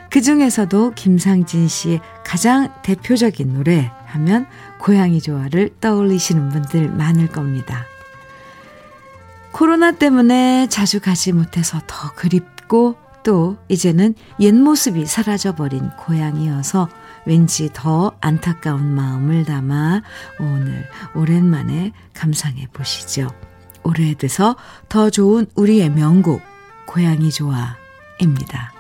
그 0.10 0.22
중에서도 0.22 0.93
김상진 0.95 1.68
씨의 1.68 1.99
가장 2.24 2.72
대표적인 2.84 3.53
노래 3.53 3.91
하면 4.05 4.45
고향이 4.80 5.22
좋아를 5.22 5.72
떠올리시는 5.82 6.49
분들 6.49 6.89
많을 6.89 7.28
겁니다. 7.28 7.86
코로나 9.51 9.91
때문에 9.91 10.68
자주 10.70 11.01
가지 11.01 11.34
못해서 11.34 11.82
더 11.88 12.14
그립고 12.14 12.95
또 13.28 13.58
이제는 13.68 14.16
옛 14.40 14.54
모습이 14.54 15.06
사라져버린 15.06 15.90
고향이어서 15.98 16.88
왠지 17.26 17.70
더 17.74 18.14
안타까운 18.22 18.96
마음을 18.96 19.44
담아 19.44 20.02
오늘 20.40 20.88
오랜만에 21.14 21.92
감상해 22.14 22.68
보시죠. 22.72 23.28
오래돼서 23.84 24.56
더 24.88 25.10
좋은 25.10 25.46
우리의 25.56 25.90
명곡 25.90 26.42
고향이 26.86 27.30
좋아입니다. 27.32 28.77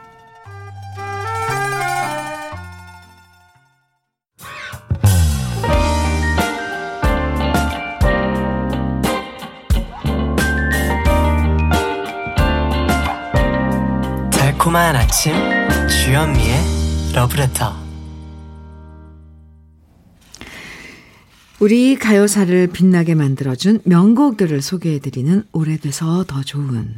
달콤한 14.67 14.97
아침 14.97 15.33
주현미의 15.87 17.13
러브레터. 17.13 17.73
우리 21.59 21.95
가요사를 21.95 22.67
빛나게 22.67 23.15
만들어준 23.15 23.81
명곡들을 23.85 24.61
소개해드리는 24.61 25.45
오래돼서 25.53 26.25
더 26.25 26.43
좋은. 26.43 26.93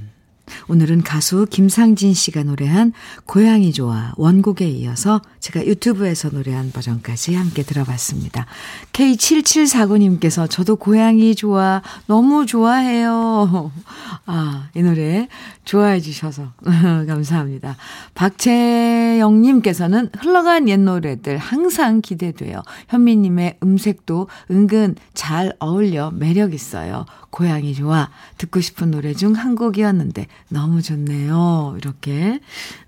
오늘은 0.68 1.04
가수 1.04 1.46
김상진 1.48 2.16
씨가 2.16 2.42
노래한 2.44 2.92
고향이 3.26 3.72
좋아 3.72 4.14
원곡에 4.18 4.68
이어서 4.68 5.22
제가 5.40 5.66
유튜브에서 5.66 6.30
노래한 6.30 6.72
버전까지 6.72 7.34
함께 7.36 7.64
들어봤습니다. 7.64 8.46
K7749님께서 8.94 10.50
저도 10.50 10.76
고향이 10.76 11.36
좋아 11.36 11.82
너무 12.08 12.46
좋아해요. 12.46 13.72
아, 14.28 14.70
이 14.76 14.82
노래 14.84 15.28
좋아해 15.66 16.00
주셔서 16.00 16.52
감사합니다. 17.08 17.76
박채영님께서는 18.14 20.10
흘러간 20.20 20.70
옛 20.70 20.78
노래들 20.78 21.38
항상 21.38 22.02
기대돼요. 22.02 22.62
현미님의 22.90 23.58
음색도 23.64 24.28
은근 24.52 24.96
잘 25.14 25.54
어울려 25.60 26.12
매력 26.12 26.54
있어요. 26.54 27.06
고향이 27.32 27.76
좋아 27.76 28.10
듣고 28.38 28.60
싶은 28.60 28.92
노래 28.92 29.14
중 29.14 29.40
한 29.40 29.56
곡이었는데 29.56 30.28
너무 30.50 30.82
좋네요. 30.82 31.76
이렇게 31.78 32.40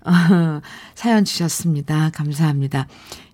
어, 0.04 0.12
사연 0.94 1.24
주셨습니다. 1.24 2.10
감사합니다. 2.10 2.41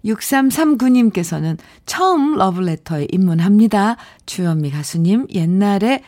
6339님께서는 0.05 1.59
처음 1.87 2.37
러브레터에 2.37 3.09
입문합니다. 3.11 3.97
주현미 4.27 4.71
가수님 4.71 5.27
옛날에 5.33 6.03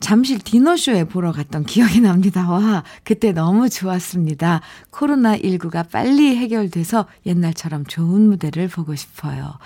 잠실 0.00 0.38
디너쇼에 0.38 1.04
보러 1.04 1.30
갔던 1.32 1.64
기억이 1.64 2.00
납니다. 2.00 2.48
와, 2.48 2.84
그때 3.02 3.32
너무 3.32 3.68
좋았습니다. 3.68 4.60
코로나19가 4.92 5.90
빨리 5.90 6.36
해결돼서 6.36 7.06
옛날처럼 7.26 7.84
좋은 7.84 8.28
무대를 8.28 8.68
보고 8.68 8.94
싶어요. 8.94 9.58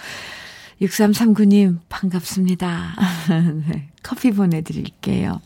6339님, 0.81 1.81
반갑습니다. 1.89 2.95
네, 3.69 3.91
커피 4.03 4.33
보내드릴게요. 4.33 5.41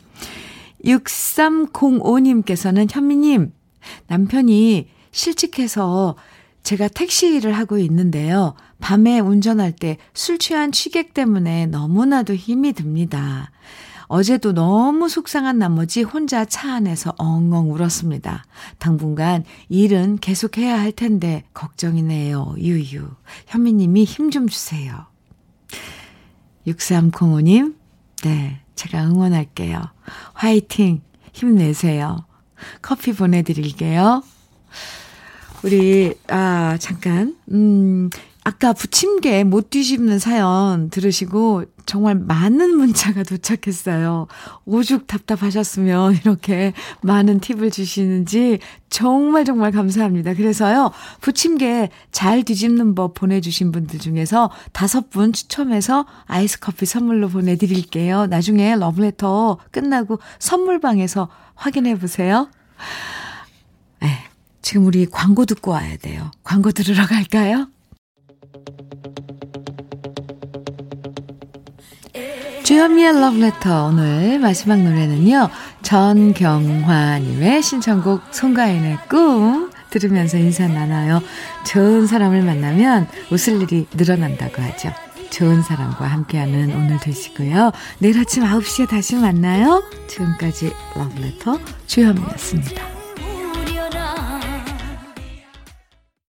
6305님께서는 0.85 2.87
현미님, 2.89 3.53
남편이 4.07 4.89
실직해서 5.11 6.15
제가 6.67 6.89
택시를 6.89 7.53
하고 7.53 7.79
있는데요. 7.79 8.55
밤에 8.81 9.21
운전할 9.21 9.71
때 9.71 9.99
술 10.15 10.37
취한 10.39 10.73
취객 10.73 11.15
때문에 11.15 11.67
너무나도 11.67 12.35
힘이 12.35 12.73
듭니다. 12.73 13.53
어제도 14.09 14.53
너무 14.53 15.09
속상한 15.09 15.59
나머지 15.61 16.03
혼자 16.03 16.45
차 16.45 16.75
안에서 16.75 17.15
엉엉 17.19 17.71
울었습니다. 17.73 18.45
당분간 18.79 19.45
일은 19.69 20.17
계속해야 20.19 20.77
할 20.81 20.91
텐데 20.91 21.45
걱정이네요. 21.55 22.57
유유. 22.59 23.11
현미님이 23.47 24.03
힘 24.03 24.31
좀 24.31 24.49
주세요. 24.49 25.07
6305님, 26.67 27.77
네, 28.25 28.61
제가 28.75 29.05
응원할게요. 29.05 29.83
화이팅! 30.35 31.01
힘내세요. 31.33 32.27
커피 32.83 33.13
보내드릴게요. 33.13 34.25
우리, 35.67 36.15
아, 36.29 36.77
잠깐, 36.79 37.35
음, 37.51 38.09
아까 38.45 38.73
부침개 38.73 39.43
못 39.43 39.69
뒤집는 39.71 40.21
사연 40.21 40.91
들으시고 40.91 41.65
정말 41.87 42.15
많은 42.15 42.77
문자가 42.77 43.25
도착했어요. 43.25 44.29
오죽 44.65 45.09
답답하셨으면 45.09 46.15
이렇게 46.23 46.73
많은 47.03 47.41
팁을 47.41 47.73
주시는지 47.73 48.61
정말 48.91 49.45
정말 49.45 49.73
감사합니다. 49.73 50.35
그래서요, 50.35 50.93
부침개 51.21 51.89
잘 52.13 52.45
뒤집는 52.45 52.95
법 52.95 53.15
보내주신 53.15 53.73
분들 53.73 53.99
중에서 53.99 54.53
다섯 54.71 55.11
분 55.11 55.33
추첨해서 55.33 56.07
아이스 56.27 56.61
커피 56.61 56.87
선물로 56.87 57.29
보내드릴게요. 57.29 58.27
나중에 58.27 58.77
러브레터 58.77 59.59
끝나고 59.73 60.21
선물방에서 60.39 61.29
확인해 61.57 61.99
보세요. 61.99 62.49
네, 64.01 64.09
지금 64.67 64.85
우리 64.85 65.07
광고 65.07 65.45
듣고 65.45 65.71
와야 65.71 65.97
돼요. 65.97 66.33
광고 66.43 66.73
들으러 66.73 67.07
갈까요? 67.07 67.69
주현미의 72.65 73.21
러브레터 73.21 73.85
오늘 73.85 74.41
마지막 74.41 74.83
노래는요. 74.83 75.51
전경화님의 75.83 77.63
신청곡 77.63 78.23
송가인의 78.33 78.99
꿈 79.09 79.71
들으면서 79.91 80.37
인사 80.37 80.67
나눠요. 80.67 81.23
좋은 81.65 82.09
사람을 82.09 82.43
만나면 82.43 83.07
웃을 83.31 83.63
일이 83.63 83.87
늘어난다고 83.95 84.63
하죠. 84.63 84.93
좋은 85.31 85.63
사람과 85.63 86.07
함께하는 86.07 86.75
오늘 86.75 86.99
되시고요. 86.99 87.71
내일 88.01 88.19
아침 88.19 88.43
9시에 88.43 88.89
다시 88.89 89.15
만나요. 89.15 89.85
지금까지 90.09 90.73
러브레터 90.97 91.61
주현미였습니다. 91.87 92.96